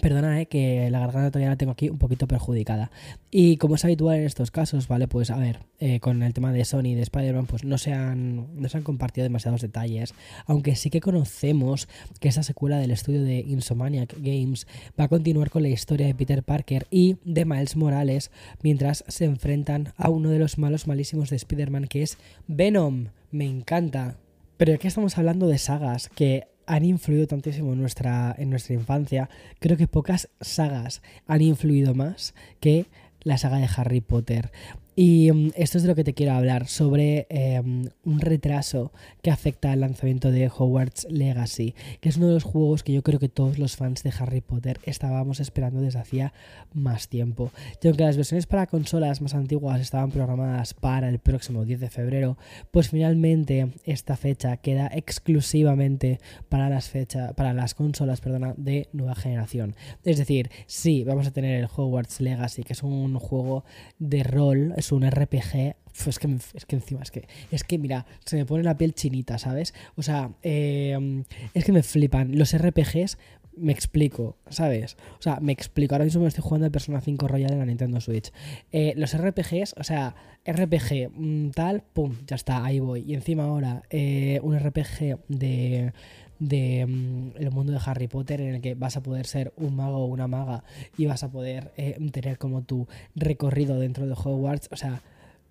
Perdona, 0.00 0.40
eh, 0.40 0.46
que 0.46 0.90
la 0.90 1.00
garganta 1.00 1.30
todavía 1.30 1.50
la 1.50 1.56
tengo 1.56 1.72
aquí 1.72 1.88
un 1.88 1.98
poquito 1.98 2.26
perjudicada. 2.26 2.90
Y 3.30 3.56
como 3.56 3.74
es 3.74 3.84
habitual 3.84 4.18
en 4.18 4.24
estos 4.24 4.50
casos, 4.50 4.88
¿vale? 4.88 5.08
Pues 5.08 5.30
a 5.30 5.36
ver, 5.36 5.60
eh, 5.80 6.00
con 6.00 6.22
el 6.22 6.32
tema 6.32 6.52
de 6.52 6.64
Sony 6.64 6.86
y 6.86 6.94
de 6.94 7.02
Spider-Man, 7.02 7.46
pues 7.46 7.64
no 7.64 7.78
se, 7.78 7.92
han, 7.92 8.60
no 8.60 8.68
se 8.68 8.76
han 8.76 8.84
compartido 8.84 9.24
demasiados 9.24 9.60
detalles. 9.60 10.14
Aunque 10.46 10.76
sí 10.76 10.90
que 10.90 11.00
conocemos 11.00 11.88
que 12.20 12.28
esa 12.28 12.42
secuela 12.42 12.78
del 12.78 12.90
estudio 12.90 13.22
de 13.22 13.40
Insomaniac 13.40 14.14
Games 14.18 14.66
va 14.98 15.04
a 15.04 15.08
continuar 15.08 15.50
con 15.50 15.62
la 15.62 15.68
historia 15.68 16.06
de 16.06 16.14
Peter 16.14 16.42
Parker 16.42 16.86
y 16.90 17.16
de 17.24 17.44
Miles 17.44 17.76
Morales 17.76 18.30
mientras 18.62 19.04
se 19.08 19.24
enfrentan 19.24 19.92
a 19.96 20.10
uno 20.10 20.30
de 20.30 20.38
los 20.38 20.58
malos 20.58 20.86
malísimos 20.86 21.30
de 21.30 21.36
Spider-Man 21.36 21.86
que 21.86 22.02
es 22.02 22.18
Venom. 22.46 23.08
Me 23.30 23.46
encanta. 23.46 24.16
Pero 24.56 24.74
aquí 24.74 24.88
estamos 24.88 25.18
hablando 25.18 25.46
de 25.46 25.58
sagas 25.58 26.08
que 26.08 26.48
han 26.68 26.84
influido 26.84 27.26
tantísimo 27.26 27.72
en 27.72 27.80
nuestra, 27.80 28.34
en 28.38 28.50
nuestra 28.50 28.74
infancia. 28.74 29.30
Creo 29.58 29.76
que 29.76 29.88
pocas 29.88 30.28
sagas 30.40 31.02
han 31.26 31.40
influido 31.40 31.94
más 31.94 32.34
que 32.60 32.86
la 33.22 33.38
saga 33.38 33.56
de 33.56 33.68
Harry 33.74 34.00
Potter. 34.02 34.52
Y 35.00 35.30
mm, 35.30 35.50
esto 35.54 35.78
es 35.78 35.84
de 35.84 35.88
lo 35.88 35.94
que 35.94 36.02
te 36.02 36.12
quiero 36.12 36.32
hablar, 36.32 36.66
sobre 36.66 37.28
em, 37.30 37.88
un 38.04 38.20
retraso 38.20 38.90
que 39.22 39.30
afecta 39.30 39.70
al 39.70 39.78
lanzamiento 39.78 40.32
de 40.32 40.48
Hogwarts 40.48 41.06
Legacy, 41.08 41.76
que 42.00 42.08
es 42.08 42.16
uno 42.16 42.26
de 42.26 42.34
los 42.34 42.42
juegos 42.42 42.82
que 42.82 42.92
yo 42.92 43.04
creo 43.04 43.20
que 43.20 43.28
todos 43.28 43.60
los 43.60 43.76
fans 43.76 44.02
de 44.02 44.12
Harry 44.18 44.40
Potter 44.40 44.80
estábamos 44.82 45.38
esperando 45.38 45.80
desde 45.80 46.00
hacía 46.00 46.32
más 46.74 47.08
tiempo. 47.08 47.52
Y 47.80 47.86
aunque 47.86 48.02
las 48.02 48.16
versiones 48.16 48.46
para 48.46 48.66
consolas 48.66 49.20
más 49.20 49.34
antiguas 49.34 49.80
estaban 49.80 50.10
programadas 50.10 50.74
para 50.74 51.08
el 51.08 51.20
próximo 51.20 51.64
10 51.64 51.78
de 51.78 51.90
febrero, 51.90 52.36
pues 52.72 52.88
finalmente 52.88 53.68
esta 53.84 54.16
fecha 54.16 54.56
queda 54.56 54.90
exclusivamente 54.92 56.18
para 56.48 56.68
las, 56.68 56.88
fecha, 56.88 57.34
para 57.34 57.52
las 57.52 57.76
consolas 57.76 58.20
perdona, 58.20 58.52
de 58.56 58.88
nueva 58.92 59.14
generación. 59.14 59.76
Es 60.04 60.18
decir, 60.18 60.50
sí, 60.66 61.04
vamos 61.04 61.28
a 61.28 61.30
tener 61.30 61.60
el 61.60 61.68
Hogwarts 61.72 62.20
Legacy, 62.20 62.64
que 62.64 62.72
es 62.72 62.82
un 62.82 63.16
juego 63.20 63.64
de 64.00 64.24
rol, 64.24 64.74
un 64.92 65.08
RPG, 65.08 65.74
es 66.06 66.18
que, 66.18 66.36
es 66.54 66.66
que 66.66 66.76
encima, 66.76 67.02
es 67.02 67.10
que, 67.10 67.26
es 67.50 67.64
que 67.64 67.78
mira, 67.78 68.06
se 68.24 68.36
me 68.36 68.46
pone 68.46 68.62
la 68.62 68.76
piel 68.76 68.94
chinita, 68.94 69.38
¿sabes? 69.38 69.74
O 69.96 70.02
sea, 70.02 70.30
em, 70.42 71.24
es 71.54 71.64
que 71.64 71.72
me 71.72 71.82
flipan. 71.82 72.36
Los 72.36 72.56
RPGs 72.56 73.18
me 73.56 73.72
explico, 73.72 74.36
¿sabes? 74.48 74.96
O 75.18 75.22
sea, 75.22 75.38
me 75.40 75.52
explico. 75.52 75.94
Ahora 75.94 76.04
mismo 76.04 76.22
me 76.22 76.28
estoy 76.28 76.42
jugando 76.42 76.66
el 76.66 76.72
Persona 76.72 77.00
5 77.00 77.28
Royal 77.28 77.52
en 77.52 77.58
la 77.58 77.66
Nintendo 77.66 78.00
Switch. 78.00 78.32
Eh, 78.72 78.94
los 78.96 79.16
RPGs, 79.16 79.74
o 79.78 79.84
sea, 79.84 80.14
RPG 80.46 81.10
mm, 81.12 81.50
tal, 81.50 81.82
pum, 81.82 82.16
ya 82.26 82.36
está, 82.36 82.64
ahí 82.64 82.78
voy. 82.80 83.04
Y 83.06 83.14
encima 83.14 83.44
ahora 83.44 83.82
eh, 83.90 84.40
un 84.42 84.58
RPG 84.58 85.18
de 85.28 85.92
de 86.38 86.86
mm, 86.86 87.30
el 87.36 87.50
mundo 87.50 87.72
de 87.72 87.80
Harry 87.84 88.08
Potter 88.08 88.40
en 88.40 88.54
el 88.56 88.60
que 88.60 88.74
vas 88.74 88.96
a 88.96 89.02
poder 89.02 89.26
ser 89.26 89.52
un 89.56 89.76
mago 89.76 89.98
o 89.98 90.06
una 90.06 90.28
maga 90.28 90.64
y 90.96 91.06
vas 91.06 91.22
a 91.22 91.30
poder 91.30 91.72
eh, 91.76 91.98
tener 92.12 92.38
como 92.38 92.62
tu 92.62 92.86
recorrido 93.14 93.78
dentro 93.78 94.06
de 94.06 94.12
Hogwarts, 94.12 94.68
o 94.72 94.76
sea, 94.76 95.02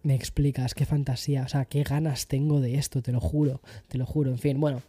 me 0.03 0.15
explicas 0.15 0.73
qué 0.73 0.85
fantasía, 0.85 1.43
o 1.43 1.47
sea, 1.47 1.65
qué 1.65 1.83
ganas 1.83 2.27
tengo 2.27 2.61
de 2.61 2.75
esto, 2.75 3.01
te 3.01 3.11
lo 3.11 3.19
juro, 3.19 3.61
te 3.87 3.97
lo 3.97 4.05
juro, 4.05 4.31
en 4.31 4.37
fin, 4.37 4.59
bueno, 4.59 4.81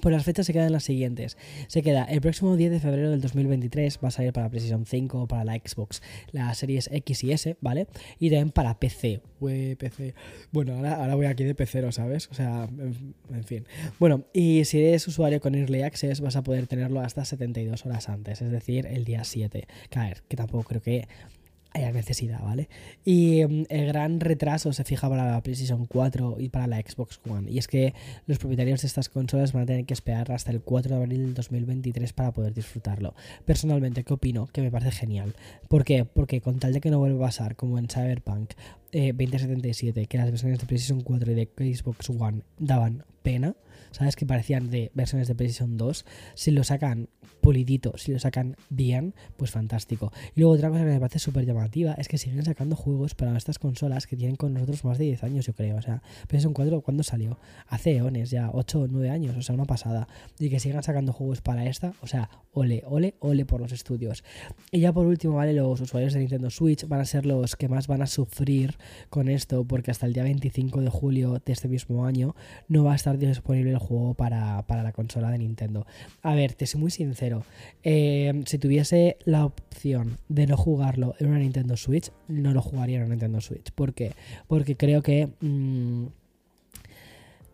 pues 0.00 0.14
las 0.14 0.24
fechas 0.24 0.46
se 0.46 0.52
quedan 0.52 0.72
las 0.72 0.84
siguientes. 0.84 1.36
Se 1.68 1.82
queda 1.82 2.04
el 2.04 2.20
próximo 2.20 2.56
10 2.56 2.70
de 2.70 2.80
febrero 2.80 3.10
del 3.10 3.20
2023, 3.20 3.98
va 4.02 4.08
a 4.08 4.10
salir 4.10 4.32
para 4.32 4.48
PlayStation 4.48 4.86
5, 4.86 5.26
para 5.26 5.44
la 5.44 5.54
Xbox, 5.54 6.02
las 6.32 6.58
series 6.58 6.88
X 6.92 7.24
y 7.24 7.32
S, 7.32 7.56
¿vale? 7.60 7.86
Y 8.18 8.30
también 8.30 8.50
para 8.50 8.78
PC. 8.78 9.20
PC. 9.78 10.14
Bueno, 10.52 10.74
ahora, 10.74 11.14
voy 11.14 11.26
aquí 11.26 11.44
de 11.44 11.54
pecero, 11.54 11.92
¿sabes? 11.92 12.28
O 12.30 12.34
sea, 12.34 12.68
en, 12.68 13.44
fin. 13.44 13.66
Bueno, 13.98 14.24
y 14.32 14.64
si 14.64 14.80
eres 14.80 15.06
usuario 15.08 15.40
con 15.40 15.54
Early 15.54 15.82
Access, 15.82 16.20
vas 16.20 16.36
a 16.36 16.42
poder 16.42 16.66
tenerlo 16.66 17.00
hasta 17.00 17.24
72 17.24 17.86
horas 17.86 18.08
antes, 18.08 18.42
es 18.42 18.50
decir, 18.50 18.86
el 18.86 19.04
día 19.04 19.24
7. 19.24 19.66
Caer, 19.90 20.22
que 20.28 20.36
tampoco 20.36 20.64
creo 20.64 20.82
que 20.82 21.08
haya 21.72 21.92
necesidad, 21.92 22.42
¿vale? 22.42 22.68
Y 23.04 23.44
mm, 23.44 23.64
el 23.68 23.86
gran 23.86 24.20
retraso 24.20 24.72
se 24.72 24.84
fija 24.84 25.08
para 25.08 25.30
la 25.30 25.42
PlayStation 25.42 25.86
4 25.86 26.36
y 26.38 26.48
para 26.48 26.66
la 26.66 26.80
Xbox 26.80 27.20
One. 27.28 27.50
Y 27.50 27.58
es 27.58 27.68
que 27.68 27.94
los 28.26 28.38
propietarios 28.38 28.82
de 28.82 28.88
estas 28.88 29.08
consolas 29.08 29.52
van 29.52 29.64
a 29.64 29.66
tener 29.66 29.84
que 29.84 29.94
esperar 29.94 30.32
hasta 30.32 30.50
el 30.50 30.60
4 30.60 30.96
de 30.96 31.02
abril 31.02 31.22
del 31.22 31.34
2023 31.34 32.12
para 32.12 32.32
poder 32.32 32.54
disfrutarlo. 32.54 33.14
Personalmente, 33.44 34.04
¿qué 34.04 34.14
opino? 34.14 34.46
Que 34.46 34.62
me 34.62 34.70
parece 34.70 34.92
genial. 34.92 35.34
¿Por 35.68 35.84
qué? 35.84 36.04
Porque 36.04 36.40
con 36.40 36.58
tal 36.58 36.72
de 36.72 36.80
que 36.80 36.90
no 36.90 36.98
vuelva 36.98 37.26
a 37.26 37.28
pasar 37.28 37.56
como 37.56 37.78
en 37.78 37.88
Cyberpunk 37.88 38.52
2077, 38.92 40.00
eh, 40.00 40.06
que 40.06 40.18
las 40.18 40.30
versiones 40.30 40.58
de 40.58 40.66
PlayStation 40.66 41.02
4 41.02 41.32
y 41.32 41.34
de 41.34 41.74
Xbox 41.74 42.10
One 42.10 42.42
daban 42.58 43.04
pena, 43.22 43.54
¿sabes? 43.96 44.14
Que 44.14 44.26
parecían 44.26 44.68
de 44.68 44.90
versiones 44.94 45.26
de 45.26 45.34
PlayStation 45.34 45.78
2. 45.78 46.04
Si 46.34 46.50
lo 46.50 46.64
sacan 46.64 47.08
pulidito, 47.40 47.96
si 47.96 48.12
lo 48.12 48.18
sacan 48.18 48.56
bien, 48.68 49.14
pues 49.36 49.50
fantástico. 49.50 50.12
Y 50.34 50.40
luego 50.40 50.54
otra 50.54 50.68
cosa 50.68 50.84
que 50.84 50.90
me 50.90 51.00
parece 51.00 51.18
súper 51.18 51.46
llamativa 51.46 51.94
es 51.94 52.06
que 52.08 52.18
siguen 52.18 52.44
sacando 52.44 52.76
juegos 52.76 53.14
para 53.14 53.34
estas 53.36 53.58
consolas 53.58 54.06
que 54.06 54.16
tienen 54.16 54.36
con 54.36 54.52
nosotros 54.52 54.84
más 54.84 54.98
de 54.98 55.04
10 55.04 55.24
años, 55.24 55.46
yo 55.46 55.54
creo. 55.54 55.76
O 55.76 55.82
sea, 55.82 56.02
PlayStation 56.28 56.52
4, 56.52 56.82
¿cuándo 56.82 57.02
salió? 57.02 57.38
Hace 57.68 57.96
eones, 57.96 58.30
ya 58.30 58.50
8 58.52 58.80
o 58.80 58.86
9 58.88 59.10
años, 59.10 59.36
o 59.36 59.42
sea, 59.42 59.54
una 59.54 59.64
pasada. 59.64 60.08
Y 60.38 60.50
que 60.50 60.60
sigan 60.60 60.82
sacando 60.82 61.14
juegos 61.14 61.40
para 61.40 61.64
esta, 61.64 61.94
o 62.02 62.06
sea, 62.06 62.28
ole, 62.52 62.82
ole, 62.86 63.14
ole 63.20 63.46
por 63.46 63.60
los 63.60 63.72
estudios. 63.72 64.24
Y 64.72 64.80
ya 64.80 64.92
por 64.92 65.06
último, 65.06 65.36
¿vale? 65.36 65.54
Los 65.54 65.80
usuarios 65.80 66.12
de 66.12 66.20
Nintendo 66.20 66.50
Switch 66.50 66.86
van 66.86 67.00
a 67.00 67.04
ser 67.06 67.24
los 67.24 67.56
que 67.56 67.68
más 67.68 67.86
van 67.86 68.02
a 68.02 68.06
sufrir 68.06 68.76
con 69.08 69.28
esto, 69.28 69.64
porque 69.64 69.90
hasta 69.90 70.06
el 70.06 70.12
día 70.12 70.24
25 70.24 70.82
de 70.82 70.90
julio 70.90 71.40
de 71.44 71.52
este 71.52 71.68
mismo 71.68 72.04
año 72.04 72.34
no 72.68 72.84
va 72.84 72.92
a 72.92 72.96
estar 72.96 73.16
disponible 73.18 73.70
el 73.70 73.78
juego 73.86 74.14
para, 74.14 74.64
la 74.68 74.92
consola 74.92 75.30
de 75.30 75.38
Nintendo. 75.38 75.86
A 76.22 76.34
ver, 76.34 76.52
te 76.52 76.66
soy 76.66 76.80
muy 76.80 76.90
sincero. 76.90 77.44
Eh, 77.82 78.42
si 78.46 78.58
tuviese 78.58 79.16
la 79.24 79.44
opción 79.44 80.18
de 80.28 80.46
no 80.46 80.56
jugarlo 80.56 81.14
en 81.18 81.28
una 81.28 81.38
Nintendo 81.38 81.76
Switch, 81.76 82.10
no 82.28 82.52
lo 82.52 82.62
jugaría 82.62 82.96
en 82.96 83.04
una 83.04 83.14
Nintendo 83.14 83.40
Switch. 83.40 83.70
¿Por 83.72 83.94
qué? 83.94 84.12
Porque 84.46 84.76
creo 84.76 85.02
que... 85.02 85.28
Mm, 85.40 86.06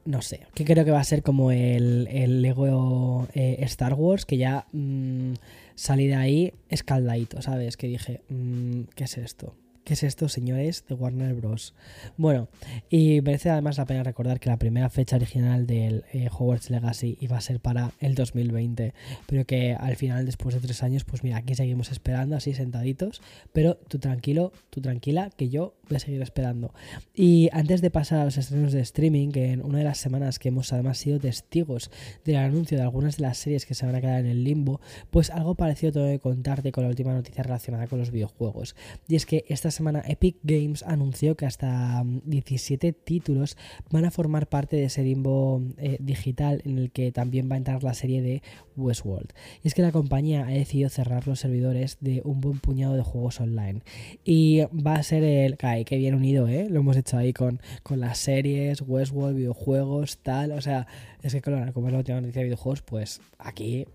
no 0.04 0.20
sé, 0.20 0.48
que 0.54 0.64
creo 0.64 0.84
que 0.84 0.90
va 0.90 0.98
a 0.98 1.04
ser 1.04 1.22
como 1.22 1.52
el, 1.52 2.08
el 2.10 2.42
Lego 2.42 3.28
eh, 3.34 3.58
Star 3.60 3.94
Wars, 3.94 4.26
que 4.26 4.36
ya 4.36 4.66
mm, 4.72 5.34
salí 5.76 6.08
de 6.08 6.16
ahí 6.16 6.54
escaldadito, 6.68 7.40
¿sabes? 7.40 7.76
Que 7.76 7.86
dije, 7.86 8.20
mm, 8.28 8.82
¿qué 8.96 9.04
es 9.04 9.16
esto? 9.18 9.54
¿Qué 9.84 9.94
es 9.94 10.04
esto, 10.04 10.28
señores 10.28 10.84
de 10.88 10.94
Warner 10.94 11.34
Bros? 11.34 11.74
Bueno, 12.16 12.46
y 12.88 13.20
merece 13.20 13.50
además 13.50 13.78
la 13.78 13.84
pena 13.84 14.04
recordar 14.04 14.38
que 14.38 14.48
la 14.48 14.56
primera 14.56 14.88
fecha 14.90 15.16
original 15.16 15.66
del 15.66 16.04
eh, 16.12 16.28
Hogwarts 16.30 16.70
Legacy 16.70 17.18
iba 17.20 17.36
a 17.36 17.40
ser 17.40 17.58
para 17.58 17.90
el 17.98 18.14
2020, 18.14 18.94
pero 19.26 19.44
que 19.44 19.74
al 19.74 19.96
final, 19.96 20.24
después 20.24 20.54
de 20.54 20.60
tres 20.60 20.84
años, 20.84 21.02
pues 21.02 21.24
mira, 21.24 21.38
aquí 21.38 21.56
seguimos 21.56 21.90
esperando, 21.90 22.36
así 22.36 22.54
sentaditos, 22.54 23.22
pero 23.52 23.74
tú 23.74 23.98
tranquilo, 23.98 24.52
tú 24.70 24.80
tranquila, 24.80 25.30
que 25.36 25.48
yo 25.48 25.74
voy 25.88 25.96
a 25.96 25.98
seguir 25.98 26.22
esperando. 26.22 26.72
Y 27.12 27.48
antes 27.52 27.80
de 27.80 27.90
pasar 27.90 28.20
a 28.20 28.24
los 28.26 28.38
estrenos 28.38 28.72
de 28.72 28.82
streaming, 28.82 29.32
que 29.32 29.50
en 29.50 29.64
una 29.64 29.78
de 29.78 29.84
las 29.84 29.98
semanas 29.98 30.38
que 30.38 30.50
hemos 30.50 30.72
además 30.72 30.98
sido 30.98 31.18
testigos 31.18 31.90
del 32.24 32.36
anuncio 32.36 32.78
de 32.78 32.84
algunas 32.84 33.16
de 33.16 33.22
las 33.22 33.36
series 33.36 33.66
que 33.66 33.74
se 33.74 33.84
van 33.84 33.96
a 33.96 34.00
quedar 34.00 34.20
en 34.20 34.26
el 34.26 34.44
limbo, 34.44 34.80
pues 35.10 35.30
algo 35.30 35.56
parecido 35.56 35.90
tengo 35.90 36.06
que 36.06 36.20
contarte 36.20 36.70
con 36.70 36.84
la 36.84 36.90
última 36.90 37.12
noticia 37.12 37.42
relacionada 37.42 37.88
con 37.88 37.98
los 37.98 38.12
videojuegos. 38.12 38.76
Y 39.08 39.16
es 39.16 39.26
que 39.26 39.44
esta 39.48 39.71
semana 39.72 40.02
Epic 40.06 40.36
Games 40.42 40.82
anunció 40.84 41.36
que 41.36 41.46
hasta 41.46 42.02
17 42.04 42.92
mm, 42.92 42.94
títulos 43.04 43.56
van 43.90 44.04
a 44.04 44.10
formar 44.10 44.48
parte 44.48 44.76
de 44.76 44.84
ese 44.84 45.02
limbo 45.02 45.62
eh, 45.78 45.96
digital 46.00 46.62
en 46.64 46.78
el 46.78 46.90
que 46.90 47.10
también 47.10 47.50
va 47.50 47.54
a 47.54 47.58
entrar 47.58 47.82
la 47.82 47.94
serie 47.94 48.22
de 48.22 48.42
Westworld. 48.76 49.32
Y 49.62 49.68
es 49.68 49.74
que 49.74 49.82
la 49.82 49.92
compañía 49.92 50.46
ha 50.46 50.50
decidido 50.50 50.88
cerrar 50.88 51.26
los 51.26 51.40
servidores 51.40 51.98
de 52.00 52.22
un 52.24 52.40
buen 52.40 52.58
puñado 52.60 52.94
de 52.94 53.02
juegos 53.02 53.40
online. 53.40 53.82
Y 54.24 54.60
va 54.66 54.94
a 54.94 55.02
ser 55.02 55.24
el... 55.24 55.56
Cae, 55.56 55.84
que 55.84 55.96
bien 55.96 56.14
unido, 56.14 56.48
¿eh? 56.48 56.68
Lo 56.68 56.80
hemos 56.80 56.96
hecho 56.96 57.16
ahí 57.16 57.32
con, 57.32 57.60
con 57.82 58.00
las 58.00 58.18
series, 58.18 58.82
Westworld, 58.82 59.36
videojuegos, 59.36 60.18
tal. 60.18 60.52
O 60.52 60.60
sea, 60.60 60.86
es 61.22 61.32
que 61.32 61.40
claro, 61.40 61.72
como 61.72 61.88
es 61.88 61.92
la 61.92 61.98
última 61.98 62.20
noticia 62.20 62.40
de 62.40 62.46
videojuegos, 62.46 62.82
pues 62.82 63.20
aquí 63.38 63.86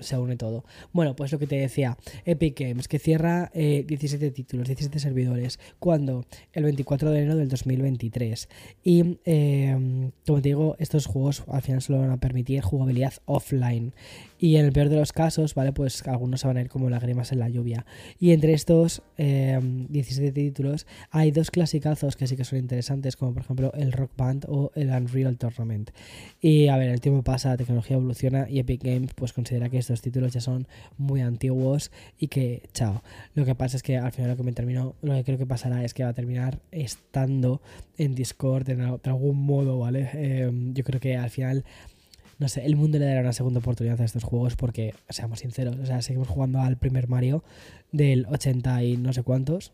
se 0.00 0.18
une 0.18 0.36
todo. 0.36 0.64
Bueno, 0.92 1.16
pues 1.16 1.32
lo 1.32 1.38
que 1.38 1.46
te 1.46 1.56
decía, 1.56 1.96
Epic 2.24 2.60
Games, 2.60 2.88
que 2.88 2.98
cierra 2.98 3.50
17 3.54 4.26
eh, 4.26 4.30
títulos, 4.30 4.66
17 4.66 4.98
servidores. 4.98 5.58
¿Cuándo? 5.78 6.24
El 6.52 6.64
24 6.64 7.10
de 7.10 7.18
enero 7.18 7.36
del 7.36 7.48
2023. 7.48 8.48
Y 8.82 9.18
em, 9.24 10.10
como 10.26 10.42
te 10.42 10.48
digo, 10.48 10.76
estos 10.78 11.06
juegos 11.06 11.44
al 11.48 11.62
final 11.62 11.82
solo 11.82 12.00
van 12.00 12.10
a 12.10 12.20
permitir 12.20 12.62
jugabilidad 12.62 13.14
offline. 13.26 13.92
Y 14.38 14.56
en 14.56 14.66
el 14.66 14.72
peor 14.72 14.88
de 14.88 14.96
los 14.96 15.12
casos, 15.12 15.54
¿vale? 15.54 15.72
Pues 15.72 16.06
algunos 16.06 16.40
se 16.40 16.46
van 16.46 16.56
a 16.56 16.60
ir 16.60 16.68
como 16.68 16.88
lágrimas 16.88 17.32
en 17.32 17.40
la 17.40 17.48
lluvia. 17.48 17.84
Y 18.20 18.30
entre 18.32 18.52
estos 18.52 19.02
17 19.16 20.26
em, 20.26 20.34
títulos 20.34 20.86
hay 21.10 21.30
dos 21.30 21.50
clasicazos 21.50 22.16
que 22.16 22.26
sí 22.26 22.36
que 22.36 22.44
son 22.44 22.58
interesantes, 22.58 23.16
como 23.16 23.32
por 23.34 23.42
ejemplo 23.42 23.72
el 23.74 23.92
Rock 23.92 24.12
Band 24.16 24.46
o 24.48 24.70
el 24.74 24.90
Unreal 24.90 25.36
Tournament. 25.38 25.90
Y 26.40 26.68
a 26.68 26.76
ver, 26.76 26.90
el 26.90 27.00
tiempo 27.00 27.22
pasa, 27.22 27.50
la 27.50 27.56
tecnología 27.56 27.96
evoluciona 27.96 28.48
y 28.48 28.60
Epic 28.60 28.82
Games 28.84 29.12
pues 29.14 29.32
considera 29.32 29.68
que 29.68 29.78
estos 29.78 30.00
títulos 30.02 30.32
ya 30.32 30.40
son 30.40 30.68
muy 30.96 31.20
antiguos 31.20 31.90
y 32.18 32.28
que, 32.28 32.62
chao. 32.72 33.02
Lo 33.34 33.44
que 33.44 33.54
pasa 33.54 33.76
es 33.76 33.82
que 33.82 33.96
al 33.96 34.12
final 34.12 34.30
lo 34.30 34.36
que 34.36 34.42
me 34.44 34.52
termino, 34.52 34.94
lo 35.02 35.14
que 35.14 35.24
creo 35.24 35.38
que 35.38 35.46
pasará 35.46 35.84
es 35.84 35.94
que 35.94 36.04
va 36.04 36.10
a 36.10 36.14
terminar 36.14 36.60
estando 36.70 37.60
en 37.96 38.14
Discord 38.14 38.64
de, 38.64 38.98
algún 39.04 39.44
modo, 39.44 39.78
¿vale? 39.78 40.10
Em, 40.12 40.74
yo 40.74 40.84
creo 40.84 41.00
que 41.00 41.16
al 41.16 41.30
final 41.30 41.64
no 42.38 42.48
sé, 42.48 42.64
el 42.64 42.76
mundo 42.76 42.98
le 42.98 43.06
dará 43.06 43.20
una 43.20 43.32
segunda 43.32 43.58
oportunidad 43.58 44.00
a 44.00 44.04
estos 44.04 44.24
juegos 44.24 44.56
porque, 44.56 44.94
seamos 45.08 45.40
sinceros, 45.40 45.76
o 45.76 45.86
sea, 45.86 46.02
seguimos 46.02 46.28
jugando 46.28 46.60
al 46.60 46.76
primer 46.76 47.08
Mario 47.08 47.42
del 47.92 48.26
80 48.26 48.84
y 48.84 48.96
no 48.96 49.12
sé 49.12 49.22
cuántos. 49.22 49.72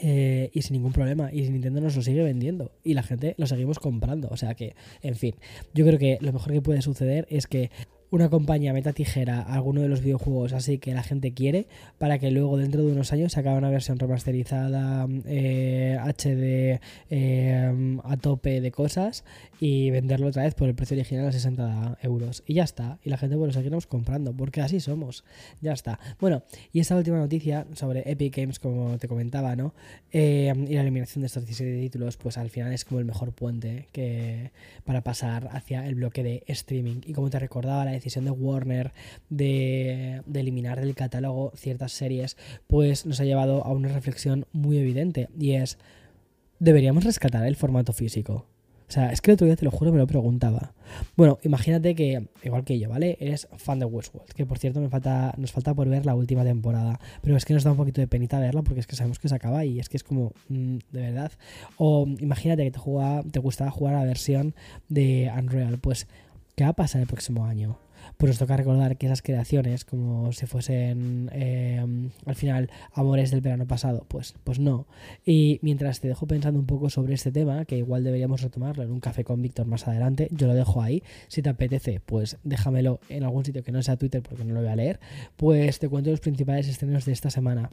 Eh, 0.00 0.50
y 0.52 0.62
sin 0.62 0.74
ningún 0.74 0.92
problema. 0.92 1.32
Y 1.32 1.48
Nintendo 1.48 1.80
nos 1.80 1.96
lo 1.96 2.02
sigue 2.02 2.22
vendiendo. 2.22 2.72
Y 2.84 2.94
la 2.94 3.02
gente 3.02 3.34
lo 3.38 3.46
seguimos 3.46 3.78
comprando. 3.78 4.28
O 4.30 4.36
sea 4.36 4.54
que, 4.54 4.74
en 5.02 5.14
fin, 5.14 5.34
yo 5.74 5.86
creo 5.86 5.98
que 5.98 6.18
lo 6.20 6.32
mejor 6.32 6.52
que 6.52 6.60
puede 6.60 6.82
suceder 6.82 7.26
es 7.30 7.46
que 7.46 7.70
una 8.10 8.28
compañía 8.28 8.72
meta 8.72 8.92
tijera 8.92 9.40
alguno 9.42 9.80
de 9.80 9.88
los 9.88 10.00
videojuegos 10.00 10.52
así 10.52 10.78
que 10.78 10.94
la 10.94 11.02
gente 11.02 11.32
quiere 11.32 11.66
para 11.98 12.18
que 12.18 12.30
luego 12.30 12.56
dentro 12.56 12.82
de 12.82 12.92
unos 12.92 13.12
años 13.12 13.32
se 13.32 13.40
acabe 13.40 13.58
una 13.58 13.70
versión 13.70 13.98
remasterizada 13.98 15.04
HD 15.04 16.26
eh, 16.26 16.80
eh, 17.10 17.98
a 18.04 18.16
tope 18.16 18.60
de 18.60 18.70
cosas 18.70 19.24
y 19.60 19.90
venderlo 19.90 20.28
otra 20.28 20.44
vez 20.44 20.54
por 20.54 20.68
el 20.68 20.74
precio 20.74 20.96
original 20.96 21.28
a 21.28 21.32
60 21.32 21.98
euros. 22.02 22.42
Y 22.46 22.54
ya 22.54 22.64
está. 22.64 22.98
Y 23.02 23.10
la 23.10 23.16
gente 23.16 23.36
lo 23.36 23.50
seguiremos 23.52 23.86
comprando 23.86 24.34
porque 24.34 24.60
así 24.60 24.80
somos. 24.80 25.24
Ya 25.60 25.72
está. 25.72 25.98
Bueno 26.20 26.42
y 26.72 26.80
esta 26.80 26.96
última 26.96 27.18
noticia 27.18 27.66
sobre 27.74 28.10
Epic 28.10 28.36
Games 28.36 28.58
como 28.58 28.98
te 28.98 29.08
comentaba 29.08 29.56
no 29.56 29.74
eh, 30.12 30.52
y 30.68 30.74
la 30.74 30.82
eliminación 30.82 31.22
de 31.22 31.26
estos 31.26 31.44
17 31.44 31.80
títulos 31.80 32.16
pues 32.16 32.38
al 32.38 32.50
final 32.50 32.72
es 32.72 32.84
como 32.84 33.00
el 33.00 33.06
mejor 33.06 33.32
puente 33.32 33.88
que 33.92 34.52
para 34.84 35.02
pasar 35.02 35.48
hacia 35.52 35.86
el 35.86 35.94
bloque 35.94 36.22
de 36.22 36.44
streaming. 36.46 37.00
Y 37.04 37.12
como 37.12 37.30
te 37.30 37.38
recordaba 37.38 37.84
la 37.84 37.95
decisión 37.96 38.24
de 38.24 38.30
Warner 38.30 38.92
de, 39.30 40.22
eliminar 40.32 40.80
del 40.80 40.94
catálogo 40.94 41.52
ciertas 41.56 41.92
series, 41.92 42.36
pues 42.66 43.06
nos 43.06 43.20
ha 43.20 43.24
llevado 43.24 43.64
a 43.64 43.72
una 43.72 43.88
reflexión 43.88 44.46
muy 44.52 44.78
evidente 44.78 45.28
y 45.38 45.52
es, 45.52 45.78
¿deberíamos 46.58 47.04
rescatar 47.04 47.46
el 47.46 47.56
formato 47.56 47.92
físico? 47.92 48.46
O 48.88 48.92
sea, 48.92 49.10
es 49.10 49.20
que 49.20 49.32
el 49.32 49.34
otro 49.34 49.46
día 49.46 49.56
te 49.56 49.64
lo 49.64 49.72
juro, 49.72 49.90
me 49.90 49.98
lo 49.98 50.06
preguntaba. 50.06 50.72
Bueno, 51.16 51.38
imagínate 51.42 51.96
que, 51.96 52.28
igual 52.44 52.64
que 52.64 52.78
yo, 52.78 52.88
¿vale? 52.88 53.16
Eres 53.18 53.48
fan 53.56 53.80
de 53.80 53.84
Westworld, 53.84 54.32
que 54.32 54.46
por 54.46 54.58
cierto 54.58 54.80
me 54.80 54.88
falta, 54.88 55.34
nos 55.38 55.50
falta 55.50 55.74
por 55.74 55.88
ver 55.88 56.06
la 56.06 56.14
última 56.14 56.44
temporada. 56.44 57.00
Pero 57.20 57.36
es 57.36 57.44
que 57.44 57.52
nos 57.52 57.64
da 57.64 57.72
un 57.72 57.76
poquito 57.76 58.00
de 58.00 58.06
penita 58.06 58.38
verla 58.38 58.62
porque 58.62 58.78
es 58.78 58.86
que 58.86 58.94
sabemos 58.94 59.18
que 59.18 59.28
se 59.28 59.34
acaba 59.34 59.64
y 59.64 59.80
es 59.80 59.88
que 59.88 59.96
es 59.96 60.04
como, 60.04 60.32
mm, 60.48 60.76
de 60.92 61.00
verdad. 61.00 61.32
O 61.78 62.06
imagínate 62.20 62.62
que 62.62 62.70
te, 62.70 62.78
juega, 62.78 63.24
te 63.24 63.40
gustaba 63.40 63.72
jugar 63.72 63.94
la 63.94 64.04
versión 64.04 64.54
de 64.88 65.32
Unreal. 65.36 65.78
Pues, 65.78 66.06
¿qué 66.54 66.62
va 66.62 66.70
a 66.70 66.74
pasar 66.74 67.00
el 67.00 67.08
próximo 67.08 67.44
año? 67.44 67.78
Pues 68.16 68.30
nos 68.30 68.38
toca 68.38 68.56
recordar 68.56 68.96
que 68.96 69.06
esas 69.06 69.22
creaciones, 69.22 69.84
como 69.84 70.32
si 70.32 70.46
fuesen 70.46 71.30
eh, 71.32 71.84
al 72.24 72.34
final 72.34 72.70
amores 72.92 73.30
del 73.30 73.40
verano 73.40 73.66
pasado, 73.66 74.04
pues, 74.08 74.34
pues 74.44 74.58
no. 74.58 74.86
Y 75.24 75.58
mientras 75.62 76.00
te 76.00 76.08
dejo 76.08 76.26
pensando 76.26 76.58
un 76.58 76.66
poco 76.66 76.90
sobre 76.90 77.14
este 77.14 77.32
tema, 77.32 77.64
que 77.64 77.76
igual 77.76 78.04
deberíamos 78.04 78.42
retomarlo 78.42 78.82
en 78.82 78.90
un 78.90 79.00
café 79.00 79.24
con 79.24 79.42
Víctor 79.42 79.66
más 79.66 79.86
adelante, 79.86 80.28
yo 80.30 80.46
lo 80.46 80.54
dejo 80.54 80.82
ahí. 80.82 81.02
Si 81.28 81.42
te 81.42 81.50
apetece, 81.50 82.00
pues 82.04 82.38
déjamelo 82.42 83.00
en 83.08 83.24
algún 83.24 83.44
sitio 83.44 83.62
que 83.62 83.72
no 83.72 83.82
sea 83.82 83.96
Twitter 83.96 84.22
porque 84.22 84.44
no 84.44 84.54
lo 84.54 84.60
voy 84.60 84.70
a 84.70 84.76
leer. 84.76 85.00
Pues 85.36 85.78
te 85.78 85.88
cuento 85.88 86.10
los 86.10 86.20
principales 86.20 86.68
estrenos 86.68 87.04
de 87.04 87.12
esta 87.12 87.30
semana. 87.30 87.70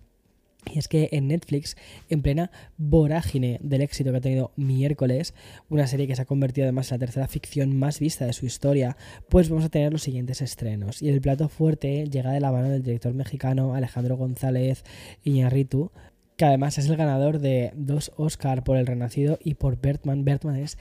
Y 0.71 0.79
es 0.79 0.87
que 0.87 1.09
en 1.11 1.27
Netflix, 1.27 1.75
en 2.09 2.21
plena 2.21 2.51
vorágine 2.77 3.59
del 3.61 3.81
éxito 3.81 4.11
que 4.11 4.17
ha 4.17 4.21
tenido 4.21 4.51
miércoles, 4.55 5.33
una 5.69 5.87
serie 5.87 6.07
que 6.07 6.15
se 6.15 6.21
ha 6.21 6.25
convertido 6.25 6.65
además 6.65 6.91
en 6.91 6.95
la 6.95 7.05
tercera 7.05 7.27
ficción 7.27 7.77
más 7.77 7.99
vista 7.99 8.25
de 8.25 8.33
su 8.33 8.45
historia, 8.45 8.97
pues 9.29 9.49
vamos 9.49 9.65
a 9.65 9.69
tener 9.69 9.91
los 9.91 10.03
siguientes 10.03 10.41
estrenos. 10.41 11.01
Y 11.01 11.09
el 11.09 11.21
plato 11.21 11.49
fuerte 11.49 12.09
llega 12.09 12.31
de 12.31 12.39
la 12.39 12.51
mano 12.51 12.69
del 12.69 12.83
director 12.83 13.13
mexicano 13.13 13.75
Alejandro 13.75 14.17
González 14.17 14.83
Iñarritu, 15.23 15.91
que 16.37 16.45
además 16.45 16.77
es 16.77 16.89
el 16.89 16.97
ganador 16.97 17.39
de 17.39 17.71
dos 17.75 18.11
Oscar 18.17 18.63
por 18.63 18.77
El 18.77 18.87
Renacido 18.87 19.37
y 19.43 19.55
por 19.55 19.79
Bertman. 19.79 20.25
Bertman 20.25 20.55
es 20.55 20.77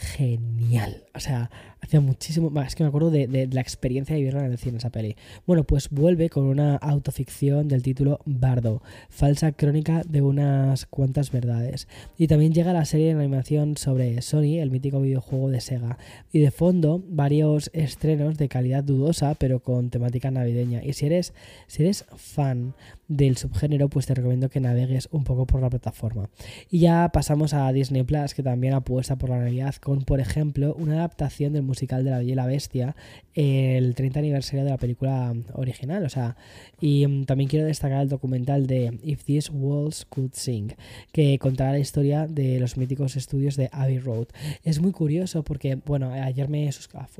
genial. 0.00 1.04
O 1.14 1.20
sea, 1.20 1.50
hacía 1.80 2.00
muchísimo. 2.00 2.50
Es 2.62 2.74
que 2.74 2.82
me 2.82 2.88
acuerdo 2.88 3.10
de, 3.10 3.48
la 3.52 3.60
experiencia 3.60 4.14
de 4.14 4.20
vivirla 4.20 4.44
en 4.46 4.52
el 4.52 4.58
cine 4.58 4.78
esa 4.78 4.90
peli. 4.90 5.16
Bueno, 5.46 5.64
pues 5.64 5.90
vuelve 5.90 6.30
con 6.30 6.44
una 6.44 6.76
autoficción 6.76 7.68
del 7.68 7.82
título 7.82 8.20
Bardo, 8.24 8.82
falsa 9.10 9.52
crónica 9.52 10.02
de 10.08 10.22
unas 10.22 10.86
cuantas 10.86 11.30
verdades. 11.30 11.86
Y 12.16 12.26
también 12.28 12.54
llega 12.54 12.72
la 12.72 12.86
serie 12.86 13.06
de 13.14 13.20
animación 13.20 13.76
sobre 13.76 14.22
Sony, 14.22 14.60
el 14.60 14.70
mítico 14.70 15.00
videojuego 15.00 15.50
de 15.50 15.60
Sega. 15.60 15.98
Y 16.32 16.40
de 16.40 16.50
fondo, 16.50 17.04
varios 17.06 17.70
estrenos 17.74 18.38
de 18.38 18.48
calidad 18.48 18.82
dudosa, 18.82 19.34
pero 19.34 19.60
con 19.60 19.90
temática 19.90 20.30
navideña. 20.30 20.82
Y 20.82 20.94
si 20.94 21.06
eres, 21.06 21.34
si 21.66 21.82
eres 21.82 22.06
fan 22.16 22.74
del 23.10 23.36
subgénero, 23.36 23.88
pues 23.88 24.06
te 24.06 24.14
recomiendo 24.14 24.48
que 24.48 24.60
navegues 24.60 25.08
un 25.10 25.24
poco 25.24 25.44
por 25.44 25.60
la 25.60 25.68
plataforma. 25.68 26.30
Y 26.70 26.78
ya 26.78 27.10
pasamos 27.12 27.52
a 27.54 27.70
Disney 27.72 28.04
Plus, 28.04 28.34
que 28.34 28.44
también 28.44 28.72
apuesta 28.72 29.16
por 29.16 29.30
la 29.30 29.40
Navidad 29.40 29.74
con, 29.74 30.04
por 30.04 30.20
ejemplo, 30.20 30.76
una 30.78 30.94
adaptación 30.94 31.52
del 31.52 31.64
musical 31.64 32.04
de 32.04 32.10
La 32.12 32.18
Bella 32.18 32.32
y 32.32 32.36
la 32.36 32.46
Bestia, 32.46 32.94
el 33.34 33.96
30 33.96 34.20
aniversario 34.20 34.64
de 34.64 34.70
la 34.70 34.76
película 34.78 35.34
original. 35.54 36.04
O 36.04 36.08
sea, 36.08 36.36
y 36.80 37.24
también 37.24 37.50
quiero 37.50 37.66
destacar 37.66 38.02
el 38.02 38.08
documental 38.08 38.68
de 38.68 38.96
If 39.02 39.24
These 39.24 39.50
Walls 39.50 40.06
Could 40.08 40.34
Sing, 40.34 40.76
que 41.10 41.36
contará 41.40 41.72
la 41.72 41.80
historia 41.80 42.28
de 42.28 42.60
los 42.60 42.76
míticos 42.76 43.16
estudios 43.16 43.56
de 43.56 43.70
Abbey 43.72 43.98
Road. 43.98 44.28
Es 44.62 44.80
muy 44.80 44.92
curioso 44.92 45.42
porque, 45.42 45.74
bueno, 45.74 46.12
ayer 46.12 46.48
me 46.48 46.70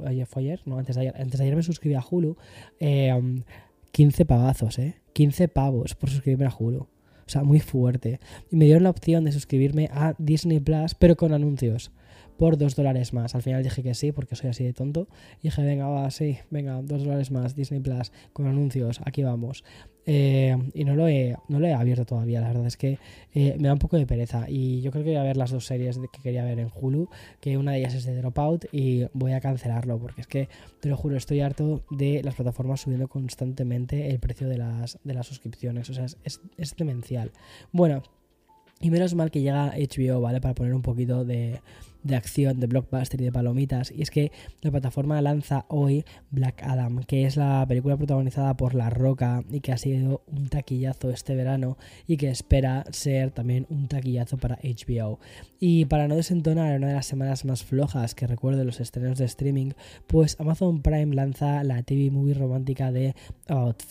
ayer 0.07 0.27
fue 0.27 0.43
ayer, 0.43 0.61
no, 0.67 0.79
antes 0.79 0.97
ayer, 0.97 1.15
antes 1.19 1.41
ayer 1.41 1.57
me 1.57 1.65
suscribí 1.65 1.97
a 1.97 2.05
Hulu. 2.09 2.37
15 3.93 4.23
eh, 4.23 4.27
pavazos, 4.27 4.79
¿eh? 4.79 4.97
15 5.13 5.49
pavos 5.49 5.95
por 5.95 6.11
suscribirme 6.11 6.47
a 6.47 6.55
Hulu. 6.57 6.81
O 6.81 7.33
sea, 7.33 7.45
muy 7.45 7.61
fuerte. 7.61 8.21
Y 8.51 8.57
me 8.57 8.65
dieron 8.65 8.83
la 8.83 8.91
opción 8.91 9.25
de 9.25 9.33
suscribirme 9.33 9.89
a 9.93 10.15
Disney 10.19 10.61
Plus, 10.61 10.95
pero 10.95 11.17
con 11.17 11.33
anuncios 11.33 11.93
por 12.41 12.57
dos 12.57 12.75
dólares 12.75 13.13
más. 13.13 13.35
Al 13.35 13.43
final 13.43 13.63
dije 13.63 13.83
que 13.83 13.93
sí, 13.93 14.13
porque 14.13 14.35
soy 14.35 14.49
así 14.49 14.65
de 14.65 14.73
tonto. 14.73 15.09
Y 15.41 15.49
dije, 15.49 15.63
venga, 15.63 15.89
va, 15.89 16.11
sí, 16.11 16.39
venga, 16.49 16.81
dos 16.81 17.05
dólares 17.05 17.31
más, 17.31 17.55
Disney 17.55 17.81
Plus, 17.81 18.13
con 18.33 18.47
anuncios, 18.47 18.99
aquí 19.05 19.23
vamos. 19.23 19.63
Eh, 20.07 20.57
y 20.73 20.85
no 20.85 20.97
lo, 20.97 21.07
he, 21.07 21.37
no 21.49 21.61
lo 21.61 21.67
he 21.67 21.75
abierto 21.75 22.07
todavía, 22.07 22.41
la 22.41 22.49
verdad 22.49 22.67
es 22.67 22.79
que 22.79 22.99
eh, 23.35 23.57
me 23.61 23.69
da 23.69 23.75
un 23.75 23.79
poco 23.79 23.99
de 23.99 24.07
pereza. 24.07 24.47
Y 24.49 24.81
yo 24.81 24.91
creo 24.91 25.05
que 25.05 25.11
voy 25.11 25.19
a 25.19 25.23
ver 25.23 25.37
las 25.37 25.51
dos 25.51 25.67
series 25.67 25.99
que 25.99 26.23
quería 26.23 26.43
ver 26.43 26.59
en 26.61 26.71
Hulu, 26.75 27.11
que 27.43 27.59
una 27.59 27.73
de 27.73 27.81
ellas 27.81 27.93
es 27.93 28.07
de 28.07 28.17
Dropout, 28.17 28.65
y 28.73 29.05
voy 29.13 29.33
a 29.33 29.43
cancelarlo, 29.43 29.99
porque 29.99 30.23
es 30.23 30.27
que, 30.27 30.49
te 30.81 30.89
lo 30.89 30.97
juro, 30.97 31.19
estoy 31.19 31.41
harto 31.41 31.85
de 31.91 32.23
las 32.23 32.37
plataformas 32.37 32.81
subiendo 32.81 33.09
constantemente 33.09 34.09
el 34.09 34.19
precio 34.19 34.49
de 34.49 34.57
las, 34.57 34.99
de 35.05 35.13
las 35.13 35.27
suscripciones. 35.27 35.91
O 35.91 35.93
sea, 35.93 36.07
es, 36.07 36.17
es, 36.25 36.41
es 36.57 36.75
demencial. 36.75 37.33
Bueno, 37.71 38.03
y 38.81 38.91
menos 38.91 39.15
mal 39.15 39.31
que 39.31 39.43
llega 39.43 39.75
HBO, 39.77 40.21
¿vale? 40.21 40.41
Para 40.41 40.55
poner 40.55 40.75
un 40.75 40.83
poquito 40.83 41.25
de, 41.25 41.61
de 42.03 42.17
acción, 42.17 42.61
de 42.61 42.67
blockbuster 42.67 43.21
y 43.21 43.25
de 43.25 43.33
palomitas. 43.33 43.93
Y 43.93 44.03
es 44.03 44.11
que 44.11 44.33
la 44.63 44.71
plataforma 44.71 45.21
lanza 45.21 45.67
hoy 45.69 46.05
Black 46.31 46.63
Adam, 46.63 47.05
que 47.05 47.27
es 47.27 47.37
la 47.37 47.65
película 47.69 47.97
protagonizada 47.97 48.57
por 48.57 48.75
La 48.75 48.91
Roca 48.91 49.45
y 49.51 49.61
que 49.61 49.73
ha 49.73 49.79
sido 49.79 50.23
un 50.27 50.49
taquillazo 50.49 51.11
este 51.11 51.35
verano 51.35 51.77
y 52.07 52.17
que 52.17 52.31
espera 52.31 52.85
ser 52.91 53.31
también 53.31 53.67
un 53.69 53.89
taquillazo 53.89 54.39
para 54.39 54.59
HBO. 54.63 55.19
Y 55.59 55.85
para 55.85 56.09
no 56.09 56.17
desentonar 56.17 56.77
una 56.77 56.89
de 56.89 56.95
las 56.95 57.07
semanas 57.07 57.45
más 57.45 57.65
flojas 57.65 58.15
que 58.15 58.27
recuerdo 58.27 58.65
los 58.65 58.81
estrenos 58.81 59.19
de 59.19 59.27
streaming, 59.27 59.73
pues 60.07 60.37
Amazon 60.41 60.83
Prime 60.83 61.15
lanza 61.15 61.63
la 61.65 61.83
TV 61.83 62.11
movie 62.11 62.35
romántica 62.35 62.93
de 62.93 63.15
About. 63.47 63.83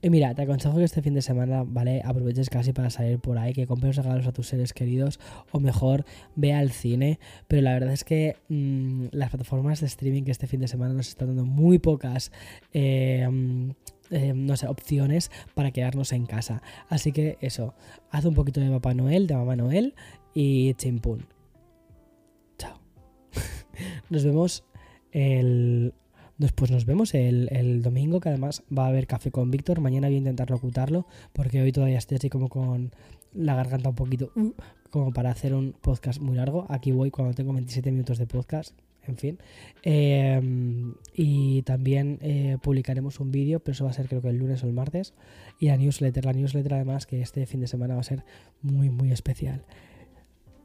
Y 0.00 0.10
mira, 0.10 0.32
te 0.34 0.42
aconsejo 0.42 0.76
que 0.76 0.84
este 0.84 1.02
fin 1.02 1.14
de 1.14 1.22
semana, 1.22 1.64
¿vale? 1.66 2.02
Aproveches 2.04 2.50
casi 2.50 2.72
para 2.72 2.88
salir 2.88 3.18
por 3.18 3.36
ahí, 3.36 3.52
que 3.52 3.66
compres 3.66 3.96
regalos 3.96 4.26
a 4.26 4.32
tus 4.32 4.46
seres 4.46 4.72
queridos 4.72 5.18
o 5.50 5.58
mejor 5.58 6.04
ve 6.36 6.52
al 6.52 6.70
cine. 6.70 7.18
Pero 7.48 7.62
la 7.62 7.72
verdad 7.72 7.92
es 7.92 8.04
que 8.04 8.36
mm, 8.48 9.06
las 9.10 9.30
plataformas 9.30 9.80
de 9.80 9.86
streaming 9.86 10.22
que 10.22 10.30
este 10.30 10.46
fin 10.46 10.60
de 10.60 10.68
semana 10.68 10.94
nos 10.94 11.08
están 11.08 11.28
dando 11.28 11.44
muy 11.44 11.78
pocas. 11.78 12.30
Eh, 12.72 13.26
mm, 13.28 13.70
eh, 14.10 14.32
no 14.34 14.56
sé, 14.56 14.68
opciones 14.68 15.30
para 15.54 15.72
quedarnos 15.72 16.12
en 16.12 16.26
casa. 16.26 16.62
Así 16.88 17.12
que 17.12 17.36
eso, 17.40 17.74
haz 18.10 18.24
un 18.24 18.34
poquito 18.34 18.60
de 18.60 18.70
Papá 18.70 18.94
Noel, 18.94 19.26
de 19.26 19.34
Mamá 19.34 19.56
Noel 19.56 19.94
y 20.32 20.74
chimpún. 20.74 21.26
Chao. 22.56 22.80
Nos 24.10 24.24
vemos 24.24 24.64
el 25.10 25.92
Después 26.38 26.70
nos 26.70 26.86
vemos 26.86 27.14
el, 27.14 27.82
domingo, 27.82 28.20
que 28.20 28.28
además 28.28 28.62
va 28.76 28.84
a 28.84 28.88
haber 28.88 29.08
café 29.08 29.32
con 29.32 29.50
Víctor. 29.50 29.80
Mañana 29.80 30.06
voy 30.06 30.14
a 30.14 30.18
intentar 30.18 30.50
locutarlo, 30.50 31.04
porque 31.32 31.60
hoy 31.60 31.72
todavía 31.72 31.98
estoy 31.98 32.18
así 32.18 32.30
como 32.30 32.48
con 32.48 32.92
la 33.34 33.56
garganta 33.56 33.88
un 33.88 33.96
poquito, 33.96 34.30
uh, 34.36 34.52
como 34.90 35.12
para 35.12 35.30
hacer 35.30 35.52
un 35.52 35.72
podcast 35.72 36.20
muy 36.20 36.36
largo. 36.36 36.64
Aquí 36.68 36.92
voy 36.92 37.10
cuando 37.10 37.34
tengo 37.34 37.52
27 37.52 37.90
minutos 37.90 38.18
de 38.18 38.26
podcast, 38.28 38.72
en 39.08 39.16
fin. 39.16 39.38
Em, 39.82 40.94
y 41.12 41.62
también 41.62 42.20
eh, 42.22 42.56
publicaremos 42.62 43.18
un 43.18 43.32
vídeo, 43.32 43.58
pero 43.58 43.72
eso 43.72 43.84
va 43.84 43.90
a 43.90 43.94
ser 43.94 44.06
creo 44.06 44.22
que 44.22 44.28
el 44.28 44.36
lunes 44.36 44.62
o 44.62 44.68
el 44.68 44.72
martes. 44.72 45.14
Y 45.58 45.66
la 45.66 45.76
newsletter, 45.76 46.24
la 46.24 46.34
newsletter 46.34 46.74
además 46.74 47.06
que 47.06 47.20
este 47.20 47.46
fin 47.46 47.58
de 47.58 47.66
semana 47.66 47.94
va 47.94 48.00
a 48.00 48.04
ser 48.04 48.22
muy, 48.62 48.90
muy 48.90 49.10
especial 49.10 49.64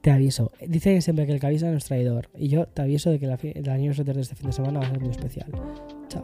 te 0.04 0.12
aviso. 0.12 0.52
Dicen 0.68 1.02
siempre 1.02 1.26
que 1.26 1.32
el 1.32 1.40
que 1.40 1.48
avisa 1.48 1.72
no 1.72 1.78
es 1.78 1.86
traidor. 1.86 2.30
Y 2.38 2.50
yo 2.50 2.68
te 2.68 2.82
aviso 2.82 3.10
de 3.10 3.20
que 3.20 3.26
la, 3.26 3.40
la 3.64 3.78
newsletter 3.78 4.16
de 4.16 4.22
este 4.22 4.36
fin 4.36 4.48
de 4.48 4.54
semana 4.54 4.82
va 4.82 4.86
a 4.86 4.90
ser 4.90 5.00
muy 5.00 5.12
especial. 5.12 5.50
Chao. 6.10 6.24